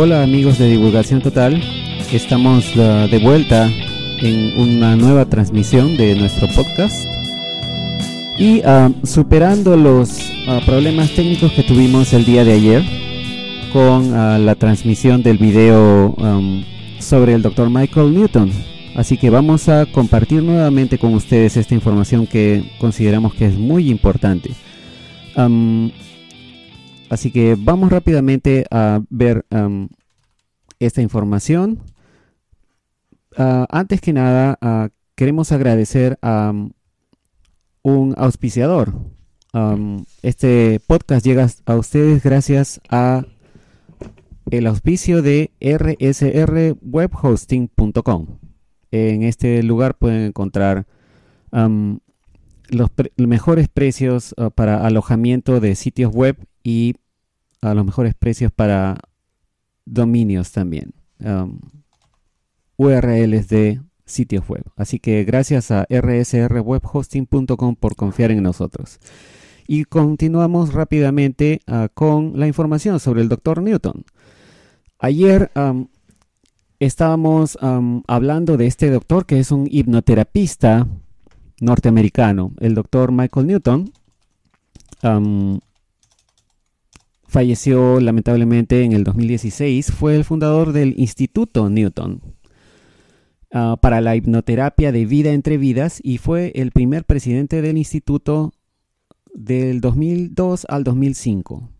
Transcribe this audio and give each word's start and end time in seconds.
Hola 0.00 0.22
amigos 0.22 0.58
de 0.58 0.68
Divulgación 0.68 1.20
Total, 1.22 1.60
estamos 2.12 2.76
uh, 2.76 3.08
de 3.10 3.18
vuelta 3.18 3.68
en 4.20 4.56
una 4.56 4.94
nueva 4.94 5.24
transmisión 5.24 5.96
de 5.96 6.14
nuestro 6.14 6.46
podcast 6.54 7.04
y 8.38 8.60
uh, 8.60 8.94
superando 9.04 9.76
los 9.76 10.20
uh, 10.46 10.64
problemas 10.64 11.10
técnicos 11.16 11.50
que 11.50 11.64
tuvimos 11.64 12.12
el 12.12 12.24
día 12.24 12.44
de 12.44 12.52
ayer 12.52 12.84
con 13.72 14.12
la 14.12 14.54
transmisión 14.54 15.24
del 15.24 15.36
video 15.36 16.14
um, 16.16 16.62
sobre 17.00 17.34
el 17.34 17.42
Dr. 17.42 17.68
Michael 17.68 18.14
Newton. 18.14 18.52
Así 18.94 19.16
que 19.16 19.30
vamos 19.30 19.68
a 19.68 19.84
compartir 19.86 20.44
nuevamente 20.44 20.98
con 20.98 21.12
ustedes 21.12 21.56
esta 21.56 21.74
información 21.74 22.28
que 22.28 22.70
consideramos 22.78 23.34
que 23.34 23.46
es 23.46 23.54
muy 23.58 23.90
importante. 23.90 24.50
Um, 25.36 25.90
Así 27.10 27.30
que 27.30 27.56
vamos 27.58 27.90
rápidamente 27.90 28.64
a 28.70 29.00
ver 29.10 29.44
esta 30.78 31.02
información. 31.02 31.82
Ah, 33.36 33.66
antes 33.70 34.00
que 34.00 34.12
nada, 34.12 34.56
ah, 34.60 34.88
queremos 35.14 35.52
agradecer 35.52 36.18
a 36.22 36.52
un 37.82 38.14
auspiciador. 38.16 38.92
este 40.22 40.80
podcast 40.86 41.24
llega 41.24 41.48
a 41.66 41.76
ustedes 41.76 42.22
gracias 42.22 42.80
a 42.90 43.24
el 44.50 44.66
auspicio 44.66 45.22
de 45.22 45.52
rsrwebhosting.com. 45.60 48.26
En 48.90 49.22
este 49.22 49.62
lugar 49.62 49.96
pueden 49.96 50.26
encontrar 50.26 50.86
los 52.70 52.90
mejores 53.16 53.68
precios 53.68 54.34
ah, 54.36 54.50
para 54.50 54.86
alojamiento 54.86 55.60
de 55.60 55.74
sitios 55.74 56.12
web 56.12 56.36
y 56.68 56.96
a 57.62 57.72
los 57.72 57.86
mejores 57.86 58.14
precios 58.14 58.52
para 58.52 58.98
dominios 59.86 60.52
también. 60.52 60.92
Um, 61.18 61.60
URLs 62.76 63.48
de 63.48 63.80
sitios 64.04 64.46
web. 64.46 64.64
Así 64.76 64.98
que 64.98 65.24
gracias 65.24 65.70
a 65.70 65.86
rsrwebhosting.com 65.88 67.74
por 67.74 67.96
confiar 67.96 68.32
en 68.32 68.42
nosotros. 68.42 69.00
Y 69.66 69.84
continuamos 69.84 70.74
rápidamente 70.74 71.62
uh, 71.66 71.88
con 71.94 72.38
la 72.38 72.46
información 72.46 73.00
sobre 73.00 73.22
el 73.22 73.30
doctor 73.30 73.62
Newton. 73.62 74.04
Ayer 74.98 75.50
um, 75.56 75.88
estábamos 76.80 77.56
um, 77.62 78.02
hablando 78.06 78.58
de 78.58 78.66
este 78.66 78.90
doctor 78.90 79.24
que 79.24 79.38
es 79.38 79.52
un 79.52 79.66
hipnoterapista 79.70 80.86
norteamericano, 81.62 82.52
el 82.60 82.74
doctor 82.74 83.10
Michael 83.10 83.46
Newton 83.46 83.90
falleció 87.28 88.00
lamentablemente 88.00 88.82
en 88.82 88.92
el 88.92 89.04
2016, 89.04 89.92
fue 89.92 90.16
el 90.16 90.24
fundador 90.24 90.72
del 90.72 90.94
Instituto 90.98 91.68
Newton 91.68 92.22
ah, 93.52 93.76
para 93.80 94.00
la 94.00 94.16
hipnoterapia 94.16 94.90
de 94.90 95.04
vida 95.04 95.32
entre 95.32 95.58
vidas 95.58 96.00
y 96.02 96.18
fue 96.18 96.52
el 96.54 96.72
primer 96.72 97.04
presidente 97.04 97.60
del 97.62 97.76
instituto 97.76 98.52
del 99.34 99.80
2002 99.80 100.66
al 100.68 100.84
2005. 100.84 101.70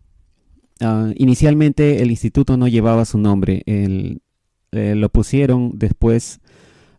Ah, 0.81 1.11
inicialmente 1.15 2.03
el 2.03 2.11
instituto 2.11 2.55
no 2.55 2.67
llevaba 2.67 3.03
su 3.05 3.17
nombre, 3.17 3.63
eh, 3.65 4.19
lo 4.71 5.09
pusieron 5.09 5.71
después 5.73 6.41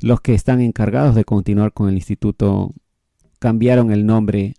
los 0.01 0.21
que 0.21 0.35
están 0.35 0.61
encargados 0.61 1.15
de 1.15 1.25
continuar 1.25 1.73
con 1.73 1.89
el 1.89 1.95
instituto 1.95 2.75
cambiaron 3.39 3.93
el 3.93 4.05
nombre 4.07 4.55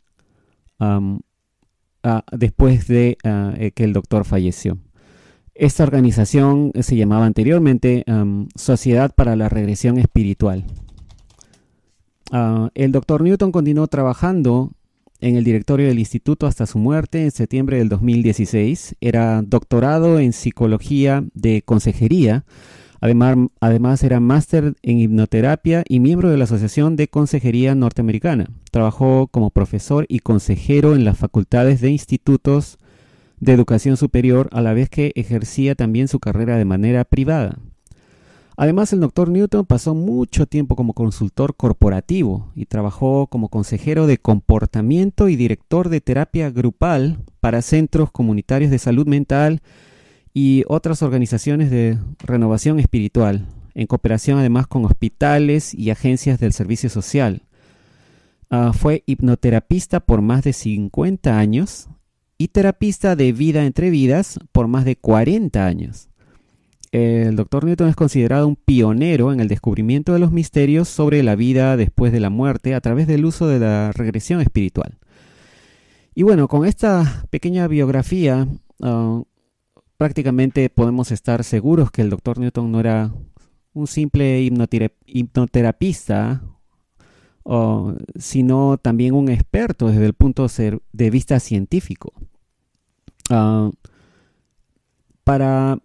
Ah, 2.04 2.24
después 2.32 2.88
de 2.88 3.18
ah, 3.24 3.54
eh, 3.58 3.72
que 3.72 3.84
el 3.84 3.94
doctor 3.94 4.26
falleció. 4.26 4.80
Esta 5.54 5.84
organización 5.84 6.72
se 6.80 6.96
llamaba 6.96 7.26
anteriormente 7.26 8.04
Sociedad 8.56 9.14
para 9.14 9.36
la 9.36 9.50
Regresión 9.50 10.00
Espiritual. 10.00 10.66
Ah, 12.32 12.70
el 12.74 12.92
doctor 12.92 13.22
Newton 13.22 13.52
continuó 13.52 13.86
trabajando 13.88 14.72
en 15.20 15.36
el 15.36 15.44
directorio 15.44 15.88
del 15.88 16.00
instituto 16.00 16.48
hasta 16.48 16.66
su 16.66 16.80
muerte 16.80 17.24
en 17.24 17.30
septiembre 17.30 17.78
del 17.78 17.90
2016. 17.90 18.96
Era 19.00 19.44
doctorado 19.44 20.20
en 20.20 20.34
psicología 20.34 21.24
de 21.36 21.62
consejería 21.62 22.46
Además, 23.02 24.04
era 24.04 24.20
máster 24.20 24.76
en 24.84 25.00
hipnoterapia 25.00 25.84
y 25.88 26.00
miembro 26.00 26.30
de 26.30 26.38
la 26.38 26.44
Asociación 26.44 26.96
de 26.96 27.08
Consejería 27.08 27.74
Norteamericana. 27.74 28.52
Trabajó 28.70 29.26
como 29.26 29.50
profesor 29.50 30.06
y 30.08 30.20
consejero 30.20 30.94
en 30.94 31.04
las 31.04 31.18
facultades 31.18 31.82
de 31.82 31.90
institutos 31.90 32.78
de 33.40 33.54
educación 33.54 33.98
superior 33.98 34.50
a 34.52 34.62
la 34.62 34.74
vez 34.74 34.88
que 34.88 35.14
ejercía 35.16 35.74
también 35.74 36.08
su 36.08 36.20
carrera 36.20 36.58
de 36.58 36.66
manera 36.66 37.04
privada. 37.04 37.58
Además, 38.56 38.94
el 38.94 39.00
doctor 39.00 39.30
Newton 39.30 39.66
pasó 39.66 39.96
mucho 39.96 40.46
tiempo 40.46 40.76
como 40.76 40.94
consultor 40.94 41.56
corporativo 41.56 42.52
y 42.56 42.66
trabajó 42.68 43.26
como 43.26 43.50
consejero 43.50 44.06
de 44.06 44.20
comportamiento 44.20 45.28
y 45.28 45.36
director 45.36 45.90
de 45.90 46.02
terapia 46.02 46.52
grupal 46.52 47.18
para 47.40 47.64
centros 47.64 48.12
comunitarios 48.12 48.70
de 48.70 48.78
salud 48.78 49.08
mental 49.08 49.64
y 50.34 50.64
otras 50.68 51.02
organizaciones 51.02 51.70
de 51.72 51.98
renovación 52.20 52.80
espiritual, 52.80 53.48
en 53.74 53.88
cooperación 53.88 54.40
además 54.40 54.68
con 54.68 54.86
hospitales 54.86 55.74
y 55.74 55.90
agencias 55.90 56.40
del 56.40 56.54
servicio 56.54 56.90
social. 56.90 57.44
Ah, 58.50 58.74
fue 58.74 59.04
hipnoterapista 59.06 60.02
por 60.02 60.22
más 60.22 60.44
de 60.44 60.54
50 60.54 61.38
años 61.38 61.88
y 62.38 62.50
terapista 62.50 63.16
de 63.16 63.32
vida 63.32 63.66
entre 63.66 63.90
vidas 63.90 64.40
por 64.52 64.68
más 64.68 64.84
de 64.84 64.96
40 64.96 65.66
años. 65.66 66.10
El 66.92 67.38
Dr. 67.38 67.64
Newton 67.64 67.88
es 67.88 67.96
considerado 67.96 68.48
un 68.48 68.58
pionero 68.58 69.32
en 69.32 69.40
el 69.40 69.48
descubrimiento 69.48 70.12
de 70.12 70.20
los 70.20 70.34
misterios 70.34 70.90
sobre 70.90 71.24
la 71.24 71.36
vida 71.36 71.78
después 71.78 72.12
de 72.12 72.20
la 72.20 72.30
muerte 72.30 72.76
a 72.76 72.82
través 72.82 73.08
del 73.08 73.24
uso 73.24 73.48
de 73.48 73.60
la 73.60 73.94
regresión 73.94 74.42
espiritual. 74.42 74.98
Y 76.14 76.24
bueno, 76.24 76.50
con 76.50 76.66
esta 76.66 77.26
pequeña 77.30 77.68
biografía 77.70 78.46
ah, 78.82 79.22
prácticamente 80.02 80.68
podemos 80.72 81.12
estar 81.12 81.44
seguros 81.44 81.92
que 81.92 82.02
el 82.02 82.10
doctor 82.10 82.40
Newton 82.40 82.72
no 82.72 82.80
era 82.80 83.14
un 83.72 83.86
simple 83.86 84.42
hipnoterapista, 85.06 86.42
sino 88.16 88.80
también 88.80 89.14
un 89.14 89.30
experto 89.30 89.90
desde 89.90 90.08
el 90.08 90.16
punto 90.16 90.48
de 90.92 91.10
vista 91.12 91.40
científico. 91.40 92.14
Ah, 93.30 93.70
para 95.24 95.78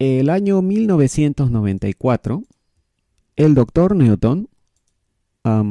el 0.00 0.30
año 0.30 0.62
1994, 0.62 2.42
el 3.36 3.54
doctor 3.54 3.94
Newton 3.94 4.48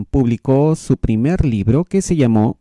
publicó 0.09 0.77
su 0.77 0.95
primer 0.95 1.43
libro 1.43 1.83
que 1.83 2.01
se 2.01 2.15
llamó 2.15 2.59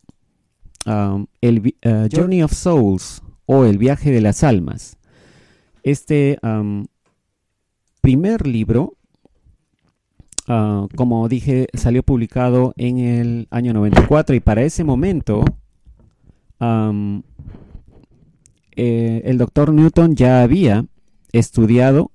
el, 0.85 1.77
uh, 1.87 2.09
Journey 2.13 2.43
of 2.43 2.53
Souls 2.53 3.23
o 3.47 3.67
El 3.67 3.79
viaje 3.79 4.11
de 4.11 4.21
las 4.21 4.43
almas. 4.43 4.99
Este 5.89 6.39
primer 8.03 8.47
libro, 8.47 8.93
uh, 10.47 10.87
como 10.95 11.27
dije, 11.31 11.69
salió 11.73 12.03
publicado 12.03 12.75
en 12.77 12.99
el 12.99 13.49
año 13.51 13.73
94 13.73 14.37
y 14.37 14.41
para 14.41 14.65
ese 14.65 14.85
momento 14.85 15.47
eh, 18.77 19.23
el 19.25 19.39
doctor 19.39 19.73
Newton 19.73 20.15
ya 20.15 20.43
había 20.43 20.85
estudiado 21.33 22.13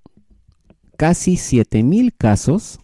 casi 0.95 1.35
7000 1.35 2.13
casos 2.13 2.79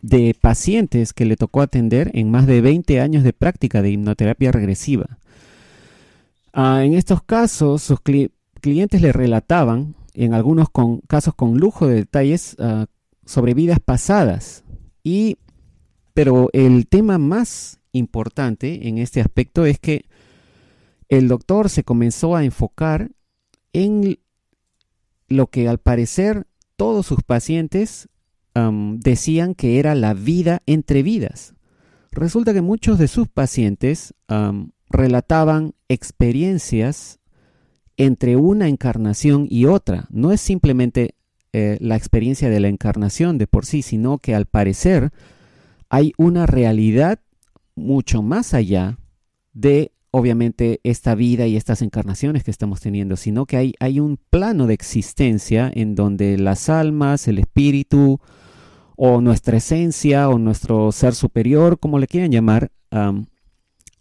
de 0.00 0.36
pacientes 0.40 1.12
que 1.12 1.24
le 1.24 1.36
tocó 1.36 1.60
atender 1.60 2.12
en 2.14 2.30
más 2.30 2.46
de 2.46 2.60
20 2.60 3.00
años 3.00 3.24
de 3.24 3.32
práctica 3.32 3.82
de 3.82 3.90
hipnoterapia 3.90 4.52
regresiva. 4.52 5.18
Ah, 6.52 6.84
en 6.84 6.94
estos 6.94 7.24
casos, 7.24 7.82
sus 7.82 8.00
clientes 8.00 8.41
le 8.64 9.12
relataban, 9.12 9.94
en 10.14 10.34
algunos 10.34 10.68
casos 11.06 11.34
con 11.34 11.58
lujo 11.58 11.86
de 11.86 11.96
detalles, 11.96 12.56
ah, 12.58 12.86
sobre 13.24 13.54
vidas 13.54 13.78
pasadas. 13.84 14.64
Y, 15.02 15.38
pero 16.14 16.48
el 16.52 16.86
tema 16.86 17.18
más 17.18 17.80
importante 17.92 18.88
en 18.88 18.98
este 18.98 19.20
aspecto 19.20 19.64
es 19.64 19.78
que 19.78 20.04
el 21.08 21.28
doctor 21.28 21.68
se 21.68 21.84
comenzó 21.84 22.36
a 22.36 22.44
enfocar 22.44 23.10
en 23.72 24.18
lo 25.28 25.46
que 25.48 25.68
al 25.68 25.78
parecer 25.78 26.46
todos 26.76 27.06
sus 27.06 27.22
pacientes 27.22 28.08
decían 28.54 29.54
que 29.54 29.78
era 29.78 29.94
la 29.94 30.12
vida 30.12 30.62
entre 30.66 31.02
vidas. 31.02 31.54
Resulta 32.10 32.52
que 32.52 32.60
muchos 32.60 32.98
de 32.98 33.08
sus 33.08 33.28
pacientes 33.28 34.14
relataban 34.90 35.74
experiencias 35.88 37.18
entre 38.04 38.34
una 38.34 38.66
encarnación 38.66 39.46
y 39.48 39.66
otra. 39.66 40.06
No 40.10 40.32
es 40.32 40.40
simplemente 40.40 41.14
eh, 41.52 41.78
la 41.80 41.94
experiencia 41.94 42.50
de 42.50 42.58
la 42.58 42.66
encarnación 42.66 43.38
de 43.38 43.46
por 43.46 43.64
sí, 43.64 43.82
sino 43.82 44.18
que 44.18 44.34
al 44.34 44.46
parecer 44.46 45.12
hay 45.88 46.12
una 46.16 46.46
realidad 46.46 47.20
mucho 47.76 48.20
más 48.22 48.54
allá 48.54 48.98
de 49.52 49.92
obviamente 50.10 50.80
esta 50.82 51.14
vida 51.14 51.46
y 51.46 51.56
estas 51.56 51.80
encarnaciones 51.80 52.42
que 52.42 52.50
estamos 52.50 52.80
teniendo, 52.80 53.16
sino 53.16 53.46
que 53.46 53.56
hay, 53.56 53.74
hay 53.78 54.00
un 54.00 54.18
plano 54.30 54.66
de 54.66 54.74
existencia 54.74 55.70
en 55.72 55.94
donde 55.94 56.38
las 56.38 56.68
almas, 56.68 57.28
el 57.28 57.38
espíritu, 57.38 58.20
o 58.96 59.20
nuestra 59.20 59.58
esencia 59.58 60.28
o 60.28 60.38
nuestro 60.38 60.90
ser 60.90 61.14
superior, 61.14 61.78
como 61.78 62.00
le 62.00 62.08
quieran 62.08 62.32
llamar, 62.32 62.72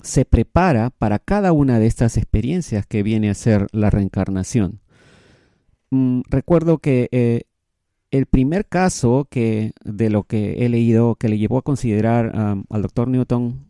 se 0.01 0.25
prepara 0.25 0.89
para 0.89 1.19
cada 1.19 1.51
una 1.53 1.80
de 1.80 1.88
estas 1.88 2.18
experiencias 2.18 2.86
que 2.86 3.03
viene 3.03 3.30
a 3.30 3.36
ser 3.36 3.68
la 3.71 3.89
reencarnación. 3.89 4.80
Mm, 5.92 6.21
recuerdo 6.30 6.80
que 6.80 7.09
eh, 7.12 7.44
el 8.12 8.25
primer 8.25 8.65
caso 8.65 9.27
que 9.30 9.74
de 9.83 10.09
lo 10.09 10.24
que 10.24 10.65
he 10.65 10.69
leído 10.69 11.15
que 11.15 11.30
le 11.30 11.38
llevó 11.38 11.57
a 11.57 11.63
considerar 11.63 12.31
al 12.69 12.81
doctor 12.81 13.07
Newton 13.07 13.68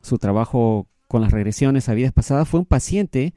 su 0.00 0.18
trabajo 0.18 0.86
con 1.08 1.22
las 1.22 1.32
regresiones 1.32 1.88
a 1.88 1.94
vidas 1.94 2.12
pasadas 2.12 2.48
fue 2.48 2.60
un 2.60 2.66
paciente 2.66 3.34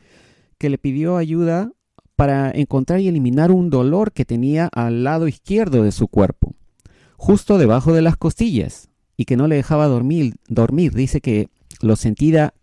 que 0.58 0.70
le 0.70 0.78
pidió 0.78 1.18
ayuda 1.18 1.72
para 2.16 2.52
encontrar 2.52 3.00
y 3.00 3.08
eliminar 3.08 3.52
un 3.52 3.70
dolor 3.70 4.12
que 4.12 4.26
tenía 4.26 4.70
al 4.72 5.04
lado 5.04 5.28
izquierdo 5.28 5.84
de 5.84 5.92
su 5.92 6.08
cuerpo 6.08 6.56
justo 7.18 7.58
debajo 7.58 7.94
de 7.94 8.02
las 8.02 8.18
costillas 8.18 8.90
y 9.18 9.26
que 9.26 9.38
no 9.38 9.48
le 9.48 9.56
dejaba 9.56 9.88
dormir. 9.88 10.36
dormir. 10.48 10.94
Dice 10.94 11.22
que 11.22 11.50
lo 11.86 11.96
sentía, 11.96 12.54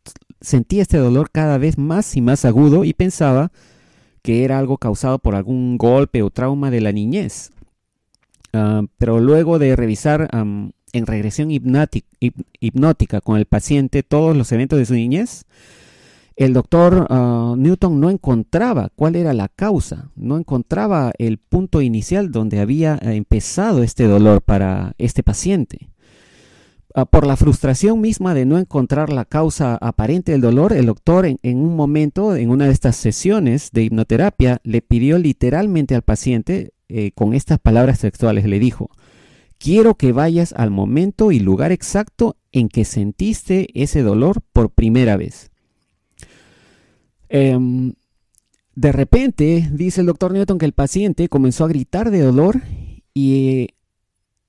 sentía 0.40 0.82
este 0.82 0.98
dolor 0.98 1.30
cada 1.30 1.58
vez 1.58 1.78
más 1.78 2.16
y 2.16 2.20
más 2.20 2.44
agudo 2.44 2.84
y 2.84 2.92
pensaba 2.92 3.52
que 4.22 4.44
era 4.44 4.58
algo 4.58 4.78
causado 4.78 5.18
por 5.18 5.34
algún 5.34 5.78
golpe 5.78 6.22
o 6.22 6.30
trauma 6.30 6.70
de 6.70 6.80
la 6.80 6.92
niñez. 6.92 7.50
Ah, 8.52 8.82
pero 8.98 9.18
luego 9.18 9.58
de 9.58 9.76
revisar 9.76 10.28
en 10.32 11.06
regresión 11.06 11.50
hipnótica 11.50 13.20
con 13.20 13.38
el 13.38 13.46
paciente 13.46 14.02
todos 14.02 14.36
los 14.36 14.52
eventos 14.52 14.78
de 14.78 14.86
su 14.86 14.94
niñez, 14.94 15.44
el 16.36 16.52
doctor 16.52 17.06
ah, 17.10 17.54
Newton 17.56 18.00
no 18.00 18.10
encontraba 18.10 18.90
cuál 18.94 19.16
era 19.16 19.32
la 19.32 19.48
causa, 19.48 20.10
no 20.16 20.38
encontraba 20.38 21.12
el 21.18 21.38
punto 21.38 21.80
inicial 21.82 22.30
donde 22.30 22.60
había 22.60 22.98
empezado 23.00 23.82
este 23.82 24.06
dolor 24.06 24.42
para 24.42 24.94
este 24.98 25.22
paciente. 25.22 25.91
Ah, 26.94 27.06
por 27.06 27.26
la 27.26 27.36
frustración 27.36 28.02
misma 28.02 28.34
de 28.34 28.44
no 28.44 28.58
encontrar 28.58 29.10
la 29.10 29.24
causa 29.24 29.76
aparente 29.76 30.32
del 30.32 30.42
dolor, 30.42 30.74
el 30.74 30.86
doctor 30.86 31.24
en, 31.24 31.38
un 31.42 31.74
momento, 31.74 32.36
en 32.36 32.50
una 32.50 32.66
de 32.66 32.72
estas 32.72 32.96
sesiones 32.96 33.70
de 33.72 33.84
hipnoterapia, 33.84 34.60
le 34.62 34.82
pidió 34.82 35.18
literalmente 35.18 35.94
al 35.94 36.02
paciente, 36.02 36.74
eh, 36.88 37.12
con 37.14 37.32
estas 37.32 37.58
palabras 37.58 38.00
textuales, 38.00 38.44
le 38.44 38.58
dijo, 38.58 38.90
quiero 39.56 39.94
que 39.94 40.12
vayas 40.12 40.52
al 40.52 40.70
momento 40.70 41.32
y 41.32 41.40
lugar 41.40 41.72
exacto 41.72 42.36
en 42.50 42.68
que 42.68 42.84
sentiste 42.84 43.68
ese 43.72 44.02
dolor 44.02 44.42
por 44.52 44.68
primera 44.68 45.16
vez. 45.16 45.50
Em, 47.30 47.94
de 48.74 48.92
repente, 48.92 49.70
dice 49.72 50.02
el 50.02 50.08
doctor 50.08 50.32
Newton 50.32 50.58
que 50.58 50.66
el 50.66 50.74
paciente 50.74 51.30
comenzó 51.30 51.64
a 51.64 51.68
gritar 51.68 52.10
de 52.10 52.20
dolor 52.20 52.60
y 53.14 53.68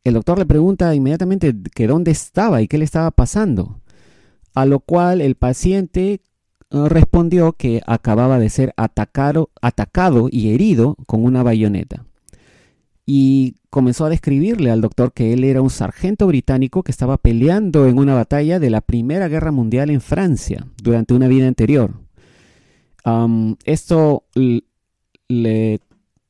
el 0.04 0.14
doctor 0.14 0.40
le 0.40 0.46
pregunta 0.46 0.94
inmediatamente 0.96 1.54
que 1.74 1.88
dónde 1.88 2.12
estaba 2.12 2.62
y 2.62 2.68
qué 2.68 2.78
le 2.78 2.86
estaba 2.86 3.12
pasando. 3.12 3.80
A 4.54 4.66
lo 4.66 4.80
cual 4.80 5.22
el 5.22 5.36
paciente 5.36 6.22
eh, 6.70 6.90
respondió 6.90 7.54
que 7.54 7.82
acababa 7.86 8.40
de 8.40 8.50
ser 8.50 8.74
atacado, 8.78 9.50
atacado 9.62 10.28
y 10.30 10.54
herido 10.54 10.96
con 11.06 11.24
una 11.24 11.44
bayoneta. 11.44 12.06
Y 13.06 13.56
comenzó 13.70 14.06
a 14.06 14.10
describirle 14.10 14.72
al 14.72 14.82
doctor 14.82 15.14
que 15.14 15.34
él 15.34 15.44
era 15.44 15.62
un 15.62 15.70
sargento 15.70 16.28
británico 16.28 16.84
que 16.84 16.92
estaba 16.92 17.18
peleando 17.18 17.88
en 17.88 17.98
una 17.98 18.14
batalla 18.14 18.60
de 18.60 18.70
la 18.70 18.82
Primera 18.82 19.28
Guerra 19.28 19.52
Mundial 19.52 19.90
en 19.90 20.02
Francia 20.02 20.68
durante 20.82 21.14
una 21.14 21.28
vida 21.28 21.48
anterior 21.48 22.04
esto 23.66 24.24
le 25.28 25.80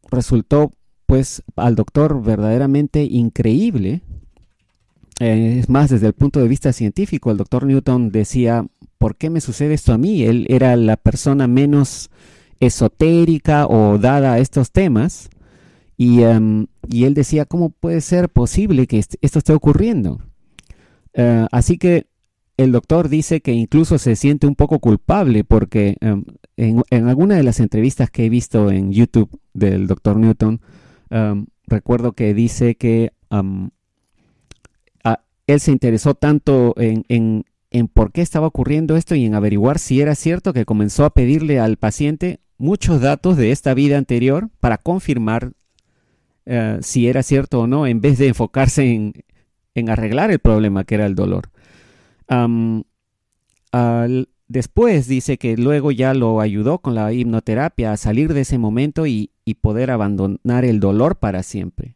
resultó 0.10 0.72
pues 1.14 1.44
al 1.58 1.76
doctor 1.76 2.24
verdaderamente 2.24 3.04
increíble. 3.04 4.02
Eh, 5.20 5.60
es 5.60 5.70
más, 5.70 5.92
desde 5.92 6.08
el 6.08 6.14
punto 6.14 6.40
de 6.40 6.48
vista 6.48 6.74
científico, 6.74 7.30
el 7.30 7.38
doctor 7.38 7.68
Newton 7.68 8.10
decía, 8.10 8.66
¿por 8.98 9.16
qué 9.16 9.30
me 9.30 9.40
sucede 9.40 9.76
esto 9.76 9.94
a 9.94 10.00
mí? 10.00 10.24
Él 10.24 10.48
era 10.50 10.76
la 10.76 10.98
persona 10.98 11.46
menos 11.46 12.10
esotérica 12.60 13.68
o 13.68 14.00
dada 14.00 14.34
a 14.34 14.40
estos 14.40 14.72
temas. 14.72 15.30
Y, 15.98 16.22
y 16.90 17.04
él 17.04 17.14
decía, 17.14 17.46
¿cómo 17.46 17.70
puede 17.70 18.02
ser 18.02 18.30
posible 18.30 18.88
que 18.88 18.98
esto 18.98 19.38
esté 19.38 19.54
ocurriendo? 19.54 20.20
Eh, 21.14 21.46
así 21.52 21.78
que 21.78 22.08
el 22.58 22.72
doctor 22.72 23.08
dice 23.08 23.42
que 23.42 23.52
incluso 23.52 24.00
se 24.00 24.16
siente 24.16 24.48
un 24.48 24.56
poco 24.56 24.80
culpable 24.80 25.44
porque 25.44 25.96
em, 26.02 26.24
en, 26.58 27.08
alguna 27.08 27.36
de 27.36 27.44
las 27.44 27.60
entrevistas 27.60 28.10
que 28.10 28.26
he 28.26 28.30
visto 28.30 28.72
en 28.72 28.92
YouTube 28.92 29.30
del 29.54 29.86
doctor 29.86 30.18
Newton, 30.18 30.60
recuerdo 31.68 32.14
que 32.14 32.34
dice 32.34 32.76
que 32.76 33.12
él 35.48 35.60
se 35.60 35.72
interesó 35.72 36.16
tanto 36.16 36.74
en, 36.78 37.06
en, 37.72 37.88
por 37.88 38.12
qué 38.12 38.22
estaba 38.22 38.48
ocurriendo 38.48 38.96
esto 38.96 39.16
y 39.16 39.26
en 39.26 39.36
averiguar 39.36 39.80
si 39.80 40.02
era 40.02 40.16
cierto 40.16 40.54
que 40.54 40.66
comenzó 40.66 41.06
a 41.06 41.14
pedirle 41.14 41.60
al 41.60 41.78
paciente 41.78 42.40
muchos 42.58 43.02
datos 43.02 43.36
de 43.38 43.52
esta 43.52 43.74
vida 43.74 43.98
anterior 43.98 44.50
para 44.60 44.78
confirmar 44.78 45.52
eh, 46.46 46.78
si 46.82 47.08
era 47.08 47.24
cierto 47.24 47.62
o 47.62 47.68
no, 47.68 47.88
en 47.88 48.02
vez 48.02 48.18
de 48.18 48.28
enfocarse 48.28 48.94
en, 48.94 49.14
en 49.76 49.90
arreglar 49.90 50.32
el 50.32 50.40
problema 50.40 50.84
que 50.84 50.96
era 50.96 51.06
el 51.06 51.16
dolor 51.16 51.50
después 54.48 55.08
dice 55.08 55.38
que 55.38 55.58
luego 55.58 55.92
ya 55.92 56.14
lo 56.14 56.40
ayudó 56.42 56.80
con 56.80 56.96
la 56.96 57.12
hipnoterapia 57.14 57.92
a 57.92 57.98
salir 57.98 58.34
de 58.34 58.42
ese 58.42 58.58
momento 58.58 59.08
y, 59.08 59.30
poder 59.62 59.92
abandonar 59.92 60.66
el 60.66 60.80
dolor 60.80 61.18
para 61.18 61.44
siempre. 61.44 61.96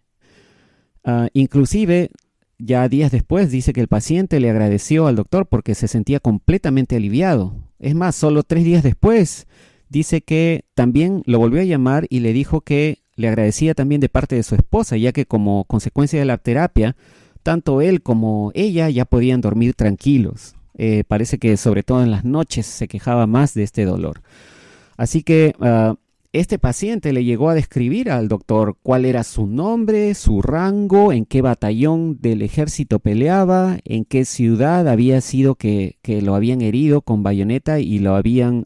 Ah, 1.03 1.29
inclusive, 1.33 2.09
ya 2.59 2.87
días 2.89 3.11
después 3.11 3.51
dice 3.51 3.73
que 3.73 3.81
el 3.81 3.87
paciente 3.87 4.39
le 4.39 4.49
agradeció 4.49 5.07
al 5.07 5.15
doctor 5.15 5.47
porque 5.47 5.75
se 5.75 5.87
sentía 5.87 6.19
completamente 6.19 6.95
aliviado. 6.95 7.55
Es 7.79 7.95
más, 7.95 8.15
solo 8.15 8.43
tres 8.43 8.63
días 8.63 8.83
después 8.83 9.47
dice 9.89 10.21
que 10.21 10.65
también 10.75 11.23
lo 11.25 11.39
volvió 11.39 11.61
a 11.61 11.65
llamar 11.65 12.07
y 12.09 12.19
le 12.19 12.33
dijo 12.33 12.61
que 12.61 12.99
le 13.15 13.27
agradecía 13.27 13.73
también 13.73 14.01
de 14.01 14.09
parte 14.09 14.35
de 14.35 14.43
su 14.43 14.55
esposa, 14.55 14.97
ya 14.97 15.11
que 15.11 15.25
como 15.25 15.65
consecuencia 15.65 16.19
de 16.19 16.25
la 16.25 16.37
terapia, 16.37 16.95
tanto 17.43 17.81
él 17.81 18.01
como 18.01 18.51
ella 18.53 18.89
ya 18.89 19.05
podían 19.05 19.41
dormir 19.41 19.73
tranquilos. 19.73 20.56
Eh, 20.77 21.03
parece 21.07 21.39
que 21.39 21.57
sobre 21.57 21.81
todo 21.81 22.03
en 22.03 22.11
las 22.11 22.23
noches 22.23 22.67
se 22.67 22.87
quejaba 22.87 23.25
más 23.25 23.53
de 23.55 23.63
este 23.63 23.83
dolor. 23.83 24.21
Así 24.95 25.23
que 25.23 25.55
ah, 25.59 25.95
este 26.33 26.59
paciente 26.59 27.13
le 27.13 27.23
llegó 27.23 27.49
a 27.49 27.55
describir 27.55 28.11
al 28.11 28.27
doctor 28.27 28.77
cuál 28.83 29.05
era 29.05 29.23
su 29.23 29.47
nombre, 29.47 30.13
su 30.13 30.43
rango, 30.43 31.11
en 31.11 31.25
qué 31.25 31.41
batallón 31.41 32.19
del 32.21 32.43
ejército 32.43 32.99
peleaba, 32.99 33.79
en 33.85 34.05
qué 34.05 34.23
ciudad 34.23 34.87
había 34.87 35.19
sido 35.21 35.55
que, 35.55 35.97
lo 36.21 36.35
habían 36.35 36.61
herido 36.61 37.01
con 37.01 37.23
bayoneta 37.23 37.79
y 37.79 37.97
lo 37.99 38.15
habían 38.15 38.63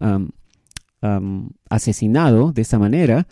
asesinado 1.70 2.52
de 2.52 2.62
esa 2.62 2.78
manera. 2.78 3.28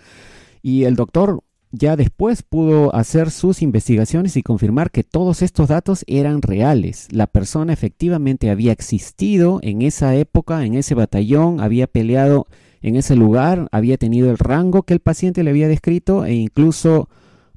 Y 0.61 0.83
el 0.85 0.95
doctor 0.95 1.43
ya 1.71 1.95
después 1.95 2.41
pudo 2.41 2.95
hacer 2.95 3.29
sus 3.29 3.61
investigaciones 3.61 4.35
y 4.37 4.43
confirmar 4.43 4.91
que 4.91 5.03
todos 5.03 5.41
estos 5.41 5.67
datos 5.69 6.03
eran 6.07 6.41
reales. 6.41 7.07
La 7.11 7.27
persona 7.27 7.73
efectivamente 7.73 8.49
había 8.49 8.71
existido 8.71 9.59
en 9.61 9.81
esa 9.81 10.15
época, 10.15 10.65
en 10.65 10.73
ese 10.75 10.95
batallón, 10.95 11.61
había 11.61 11.87
peleado 11.87 12.47
en 12.81 12.95
ese 12.95 13.15
lugar, 13.15 13.67
había 13.71 13.97
tenido 13.97 14.31
el 14.31 14.37
rango 14.37 14.83
que 14.83 14.93
el 14.93 14.99
paciente 14.99 15.43
le 15.43 15.51
había 15.51 15.67
descrito 15.67 16.25
e 16.25 16.33
incluso 16.33 17.09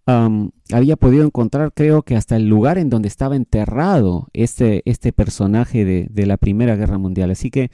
había 0.05 0.97
podido 0.97 1.25
encontrar, 1.25 1.73
creo 1.73 2.03
que 2.03 2.17
hasta 2.17 2.37
el 2.37 2.49
lugar 2.49 2.77
en 2.77 2.91
donde 2.91 3.09
estaba 3.09 3.37
enterrado 3.37 4.29
este, 4.33 4.83
este 4.85 5.13
personaje 5.13 5.85
de, 5.85 6.27
la 6.27 6.37
Primera 6.37 6.77
Guerra 6.77 6.99
Mundial. 6.99 7.31
Así 7.31 7.51
que 7.51 7.71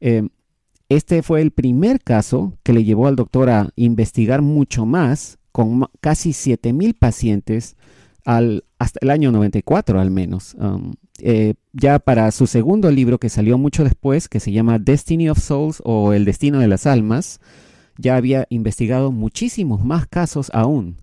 eh, 0.00 0.28
este 0.88 1.22
fue 1.22 1.42
el 1.42 1.50
primer 1.50 2.00
caso 2.00 2.54
que 2.62 2.72
le 2.72 2.84
llevó 2.84 3.08
al 3.08 3.16
doctor 3.16 3.50
a 3.50 3.70
investigar 3.74 4.42
mucho 4.42 4.86
más 4.86 5.38
con 5.56 5.86
casi 6.02 6.32
7.000 6.32 6.98
pacientes 6.98 7.76
al, 8.26 8.64
hasta 8.78 8.98
el 9.00 9.08
año 9.08 9.32
94 9.32 9.98
al 9.98 10.10
menos. 10.10 10.54
Um, 10.58 10.92
eh, 11.18 11.54
ya 11.72 11.98
para 11.98 12.30
su 12.30 12.46
segundo 12.46 12.90
libro 12.90 13.16
que 13.16 13.30
salió 13.30 13.56
mucho 13.56 13.82
después, 13.82 14.28
que 14.28 14.38
se 14.38 14.52
llama 14.52 14.78
Destiny 14.78 15.30
of 15.30 15.38
Souls 15.38 15.80
o 15.82 16.12
El 16.12 16.26
Destino 16.26 16.58
de 16.58 16.68
las 16.68 16.86
Almas, 16.86 17.40
ya 17.96 18.16
había 18.16 18.46
investigado 18.50 19.12
muchísimos 19.12 19.82
más 19.82 20.06
casos 20.06 20.50
aún. 20.52 20.98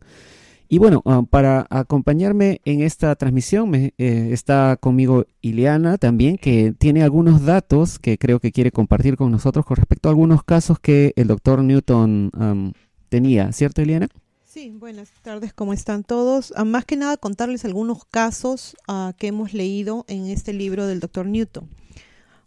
Y 0.69 0.77
bueno, 0.77 1.01
um, 1.03 1.25
para 1.25 1.65
acompañarme 1.71 2.61
en 2.63 2.81
esta 2.81 3.15
transmisión 3.15 3.71
me, 3.71 3.95
eh, 3.97 4.29
está 4.33 4.77
conmigo 4.79 5.25
Ileana 5.41 5.97
también, 5.97 6.37
que 6.37 6.75
tiene 6.77 7.01
algunos 7.01 7.43
datos 7.43 7.97
que 7.97 8.19
creo 8.19 8.39
que 8.39 8.51
quiere 8.51 8.69
compartir 8.69 9.17
con 9.17 9.31
nosotros 9.31 9.65
con 9.65 9.77
respecto 9.77 10.09
a 10.09 10.11
algunos 10.11 10.43
casos 10.43 10.77
que 10.79 11.11
el 11.15 11.25
doctor 11.25 11.63
Newton 11.63 12.29
um, 12.37 12.71
tenía, 13.09 13.51
¿cierto 13.51 13.81
Ileana? 13.81 14.09
Sí, 14.53 14.69
buenas 14.69 15.09
tardes, 15.23 15.51
¿cómo 15.51 15.73
están 15.73 16.03
todos? 16.03 16.53
Ah, 16.55 16.63
más 16.63 16.85
que 16.85 16.95
nada 16.95 17.17
contarles 17.17 17.65
algunos 17.65 18.05
casos 18.05 18.77
ah, 18.87 19.15
que 19.17 19.25
hemos 19.25 19.55
leído 19.55 20.05
en 20.07 20.27
este 20.27 20.53
libro 20.53 20.85
del 20.85 20.99
doctor 20.99 21.25
Newton. 21.25 21.67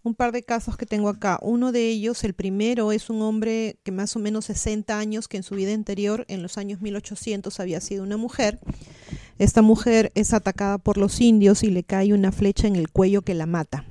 Un 0.04 0.14
par 0.14 0.30
de 0.30 0.44
casos 0.44 0.76
que 0.76 0.86
tengo 0.86 1.08
acá. 1.08 1.40
Uno 1.42 1.72
de 1.72 1.88
ellos, 1.88 2.22
el 2.22 2.32
primero, 2.32 2.92
es 2.92 3.10
un 3.10 3.22
hombre 3.22 3.80
que 3.82 3.90
más 3.90 4.14
o 4.14 4.20
menos 4.20 4.44
60 4.44 4.96
años, 4.96 5.26
que 5.26 5.38
en 5.38 5.42
su 5.42 5.56
vida 5.56 5.74
anterior, 5.74 6.24
en 6.28 6.44
los 6.44 6.58
años 6.58 6.80
1800, 6.80 7.58
había 7.58 7.80
sido 7.80 8.04
una 8.04 8.16
mujer. 8.16 8.60
Esta 9.40 9.62
mujer 9.62 10.12
es 10.14 10.32
atacada 10.32 10.78
por 10.78 10.98
los 10.98 11.20
indios 11.20 11.64
y 11.64 11.72
le 11.72 11.82
cae 11.82 12.14
una 12.14 12.30
flecha 12.30 12.68
en 12.68 12.76
el 12.76 12.88
cuello 12.88 13.22
que 13.22 13.34
la 13.34 13.46
mata. 13.46 13.84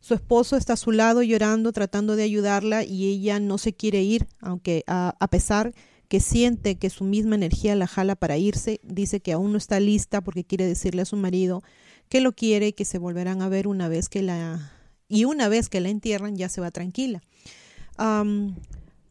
Su 0.00 0.12
esposo 0.12 0.58
está 0.58 0.74
a 0.74 0.76
su 0.76 0.92
lado 0.92 1.22
llorando, 1.22 1.72
tratando 1.72 2.14
de 2.14 2.24
ayudarla 2.24 2.84
y 2.84 3.06
ella 3.06 3.40
no 3.40 3.56
se 3.56 3.72
quiere 3.72 4.02
ir, 4.02 4.26
aunque 4.42 4.84
a, 4.86 5.16
a 5.18 5.28
pesar 5.28 5.72
que 6.12 6.20
siente 6.20 6.76
que 6.76 6.90
su 6.90 7.04
misma 7.04 7.36
energía 7.36 7.74
la 7.74 7.86
jala 7.86 8.16
para 8.16 8.36
irse, 8.36 8.80
dice 8.82 9.20
que 9.20 9.32
aún 9.32 9.52
no 9.52 9.56
está 9.56 9.80
lista 9.80 10.20
porque 10.20 10.44
quiere 10.44 10.66
decirle 10.66 11.00
a 11.00 11.06
su 11.06 11.16
marido 11.16 11.62
que 12.10 12.20
lo 12.20 12.32
quiere 12.32 12.66
y 12.66 12.72
que 12.74 12.84
se 12.84 12.98
volverán 12.98 13.40
a 13.40 13.48
ver 13.48 13.66
una 13.66 13.88
vez 13.88 14.10
que 14.10 14.20
la 14.20 14.72
y 15.08 15.24
una 15.24 15.48
vez 15.48 15.70
que 15.70 15.80
la 15.80 15.88
entierran 15.88 16.36
ya 16.36 16.50
se 16.50 16.60
va 16.60 16.70
tranquila. 16.70 17.22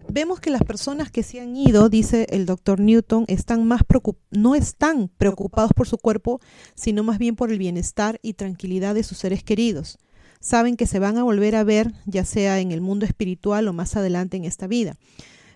vemos 0.10 0.40
que 0.40 0.52
las 0.52 0.62
personas 0.64 1.10
que 1.10 1.24
se 1.24 1.42
han 1.42 1.58
ido, 1.58 1.90
dice 1.90 2.28
el 2.30 2.46
doctor 2.46 2.80
Newton, 2.80 3.26
están 3.28 3.66
más 3.66 3.82
no 4.30 4.54
están 4.54 5.10
preocupados 5.18 5.72
por 5.76 5.88
su 5.88 5.98
cuerpo, 5.98 6.40
sino 6.76 7.02
más 7.02 7.18
bien 7.18 7.36
por 7.36 7.52
el 7.52 7.58
bienestar 7.58 8.20
y 8.22 8.34
tranquilidad 8.34 8.94
de 8.94 9.02
sus 9.02 9.18
seres 9.18 9.44
queridos. 9.44 9.98
Saben 10.40 10.78
que 10.78 10.86
se 10.86 11.00
van 11.00 11.18
a 11.18 11.24
volver 11.24 11.56
a 11.56 11.64
ver, 11.64 11.94
ya 12.06 12.26
sea 12.26 12.60
en 12.60 12.72
el 12.72 12.82
mundo 12.82 13.08
espiritual 13.08 13.68
o 13.68 13.74
más 13.74 13.96
adelante 13.96 14.38
en 14.38 14.46
esta 14.46 14.68
vida. 14.68 14.98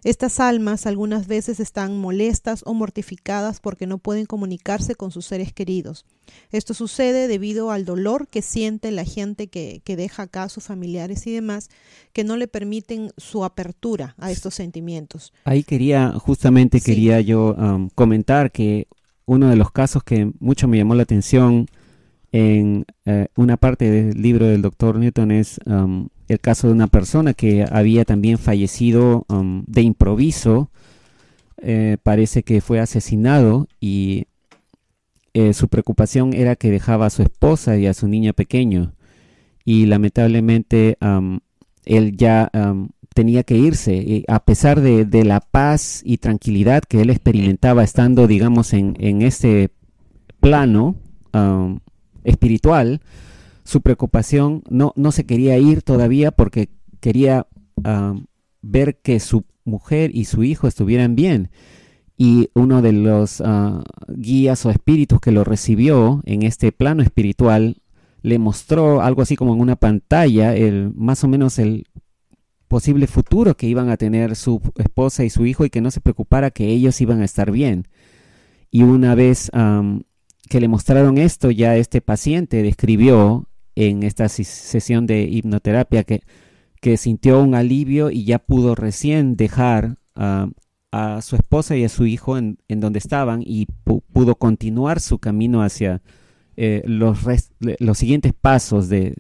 Estas 0.06 0.40
almas 0.40 0.86
algunas 0.86 1.26
veces 1.26 1.60
están 1.60 1.98
molestas 1.98 2.62
o 2.68 2.76
mortificadas 2.76 3.60
porque 3.60 3.88
no 3.88 3.98
pueden 3.98 4.28
comunicarse 4.28 4.94
con 4.94 5.10
sus 5.10 5.26
seres 5.26 5.52
queridos. 5.52 6.06
Esto 6.52 6.76
sucede 6.76 7.28
debido 7.28 7.72
al 7.72 7.86
dolor 7.86 8.28
que 8.28 8.44
siente 8.44 8.92
la 8.92 9.04
gente 9.04 9.48
que, 9.48 9.82
deja 9.84 10.24
acá 10.24 10.44
a 10.44 10.50
sus 10.50 10.66
familiares 10.66 11.26
y 11.26 11.34
demás, 11.34 11.70
que 12.14 12.24
no 12.24 12.38
le 12.38 12.48
permiten 12.48 13.14
su 13.18 13.44
apertura 13.44 14.14
a 14.20 14.30
estos 14.30 14.54
sentimientos. 14.54 15.34
Ahí 15.44 15.64
quería, 15.64 16.12
justamente 16.12 16.82
quería 16.82 17.20
yo 17.22 17.56
um, 17.56 17.90
comentar 17.90 18.52
que 18.52 18.88
uno 19.26 19.50
de 19.50 19.56
los 19.56 19.72
casos 19.72 20.04
que 20.04 20.32
mucho 20.40 20.68
me 20.68 20.78
llamó 20.78 20.94
la 20.94 21.02
atención 21.02 21.66
en 22.32 22.86
eh, 23.06 23.30
una 23.36 23.58
parte 23.58 23.90
del 23.90 24.22
libro 24.22 24.46
del 24.46 24.62
doctor 24.62 24.98
Newton 24.98 25.32
es 25.32 25.60
um, 25.66 26.10
el 26.28 26.40
caso 26.40 26.68
de 26.68 26.74
una 26.74 26.88
persona 26.88 27.34
que 27.34 27.66
había 27.70 28.06
también 28.06 28.38
fallecido 28.38 29.26
um, 29.30 29.64
de 29.68 29.82
improviso, 29.82 30.72
eh, 31.62 31.98
parece 32.02 32.44
que 32.44 32.62
fue 32.62 32.80
asesinado 32.80 33.68
y 33.80 34.26
eh, 35.34 35.54
su 35.54 35.68
preocupación 35.68 36.34
era 36.34 36.56
que 36.56 36.72
dejaba 36.72 37.06
a 37.06 37.10
su 37.10 37.22
esposa 37.22 37.78
y 37.78 37.88
a 37.88 37.94
su 37.94 38.08
niño 38.08 38.34
pequeño. 38.34 38.94
Y 39.64 39.86
lamentablemente 39.86 40.98
um, 41.02 41.40
él 41.86 42.16
ya 42.18 42.50
um, 42.54 42.90
tenía 43.14 43.44
que 43.44 43.58
irse 43.58 44.24
a 44.28 44.40
pesar 44.44 44.82
de, 44.82 45.24
la 45.24 45.40
paz 45.40 46.02
y 46.04 46.18
tranquilidad 46.18 46.84
que 46.84 47.02
él 47.02 47.10
experimentaba 47.10 47.84
estando 47.84 48.28
digamos 48.28 48.74
en, 48.74 48.98
en 49.00 49.22
este 49.22 49.70
plano 50.42 50.96
espiritual 52.26 53.02
su 53.66 53.82
preocupación 53.82 54.64
no, 54.70 54.94
no 54.96 55.12
se 55.12 55.26
quería 55.26 55.58
ir 55.58 55.82
todavía 55.82 56.32
porque 56.32 56.70
quería 57.02 57.48
ah, 57.84 58.14
ver 58.62 58.98
que 59.02 59.20
su 59.20 59.44
mujer 59.66 60.12
y 60.14 60.26
su 60.26 60.44
hijo 60.44 60.68
estuvieran 60.68 61.16
bien. 61.16 61.50
Y 62.16 62.50
uno 62.54 62.82
de 62.82 62.94
los 62.94 63.42
ah, 63.44 63.84
guías 64.08 64.66
o 64.66 64.70
espíritus 64.70 65.20
que 65.20 65.32
lo 65.32 65.44
recibió 65.44 66.22
en 66.26 66.44
este 66.44 66.72
plano 66.72 67.02
espiritual 67.02 67.82
le 68.22 68.40
mostró 68.40 69.02
algo 69.02 69.24
así 69.24 69.36
como 69.36 69.54
en 69.54 69.62
una 69.62 69.76
pantalla, 69.76 70.56
el, 70.56 70.92
más 70.96 71.24
o 71.24 71.28
menos 71.28 71.60
el 71.60 71.88
posible 72.68 73.08
futuro 73.08 73.58
que 73.58 73.68
iban 73.68 73.90
a 73.90 73.98
tener 73.98 74.36
su 74.36 74.62
esposa 74.78 75.24
y 75.24 75.30
su 75.30 75.46
hijo 75.46 75.66
y 75.66 75.70
que 75.70 75.82
no 75.82 75.92
se 75.92 76.02
preocupara 76.02 76.52
que 76.52 76.68
ellos 76.68 77.02
iban 77.02 77.22
a 77.22 77.26
estar 77.26 77.52
bien. 77.52 77.88
Y 78.70 78.84
una 78.84 79.16
vez 79.16 79.52
que 80.50 80.60
le 80.60 80.68
mostraron 80.68 81.18
esto, 81.18 81.50
ya 81.50 81.78
este 81.78 82.02
paciente 82.02 82.62
describió 82.62 83.48
en 83.76 84.04
esta 84.04 84.30
sesión 84.30 85.06
de 85.06 85.24
hipnoterapia 85.24 86.04
que, 86.04 86.22
que 86.82 86.98
sintió 86.98 87.42
un 87.42 87.56
alivio 87.56 88.10
y 88.12 88.26
ya 88.26 88.40
pudo 88.40 88.76
recién 88.76 89.36
dejar 89.36 89.98
a 90.16 91.22
su 91.22 91.36
esposa 91.36 91.76
y 91.76 91.84
a 91.84 91.90
su 91.90 92.06
hijo 92.06 92.38
en, 92.38 92.58
donde 92.70 93.00
estaban 93.00 93.42
y 93.46 93.68
pudo 93.84 94.36
continuar 94.36 95.02
su 95.02 95.20
camino 95.20 95.62
hacia 95.62 96.02
eh, 96.56 96.84
los, 96.86 97.20
los 97.80 97.98
siguientes 97.98 98.32
pasos 98.34 98.88
de, 98.88 99.16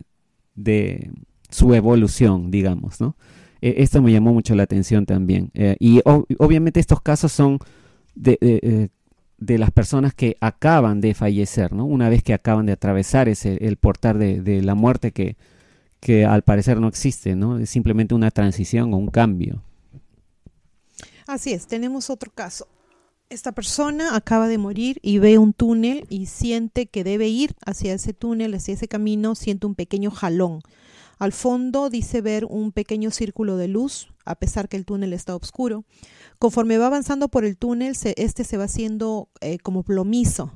de, 0.55 1.12
su 1.50 1.74
evolución, 1.74 2.51
digamos, 2.51 3.01
¿no? 3.01 3.17
E, 3.62 3.75
esto 3.77 4.01
me 4.01 4.12
llamó 4.12 4.33
mucho 4.33 4.55
la 4.55 4.63
atención 4.63 5.05
también. 5.05 5.51
Eh, 5.53 5.75
y 5.79 6.01
obviamente 6.05 6.79
estos 6.79 7.01
casos 7.01 7.31
son 7.31 7.59
de, 8.15 8.38
eh, 8.41 8.89
de 9.37 9.57
las 9.57 9.71
personas 9.71 10.13
que 10.13 10.37
acaban 10.39 11.01
de 11.01 11.13
fallecer, 11.13 11.73
¿no? 11.73 11.85
Una 11.85 12.09
vez 12.09 12.23
que 12.23 12.33
acaban 12.33 12.65
de 12.65 12.73
atravesar 12.73 13.27
ese, 13.27 13.57
el 13.65 13.77
portal 13.77 14.19
de, 14.19 14.61
la 14.61 14.75
muerte 14.75 15.11
que, 15.11 15.35
que 15.99 16.25
al 16.25 16.43
parecer 16.43 16.79
no 16.79 16.87
existe, 16.87 17.35
¿no? 17.35 17.59
Es 17.59 17.69
simplemente 17.69 18.15
una 18.15 18.31
transición 18.31 18.93
o 18.93 18.97
un 18.97 19.07
cambio. 19.07 19.61
Así 21.27 21.53
es, 21.53 21.67
tenemos 21.67 22.09
otro 22.09 22.31
caso. 22.31 22.67
Esta 23.29 23.51
persona 23.51 24.15
acaba 24.15 24.47
de 24.47 24.59
morir 24.59 24.99
y 25.01 25.17
ve 25.17 25.39
un 25.39 25.51
túnel 25.51 26.05
y 26.09 26.27
siente 26.27 26.85
que 26.85 27.03
debe 27.03 27.27
ir 27.27 27.55
hacia 27.65 27.93
ese 27.93 28.13
túnel, 28.13 28.53
hacia 28.53 28.75
ese 28.75 28.87
camino, 28.87 29.33
siente 29.33 29.65
un 29.65 29.73
pequeño 29.73 30.11
jalón. 30.11 30.61
Al 31.17 31.31
fondo 31.31 31.89
dice 31.89 32.21
ver 32.21 32.45
un 32.45 32.71
pequeño 32.71 33.09
círculo 33.09 33.57
de 33.57 33.67
luz, 33.67 34.09
a 34.25 34.36
pesar 34.36 34.67
que 34.67 34.77
el 34.77 34.86
túnel 34.86 35.13
está 35.13 35.36
oscuro. 35.36 35.86
Conforme 36.39 36.77
va 36.77 36.88
avanzando 36.88 37.29
por 37.29 37.46
el 37.46 37.58
túnel, 37.58 37.96
este 38.17 38.44
se 38.44 38.58
va 38.58 38.65
haciendo 38.65 39.29
eh, 39.41 39.60
como 39.60 39.84
plomizo. 39.84 40.51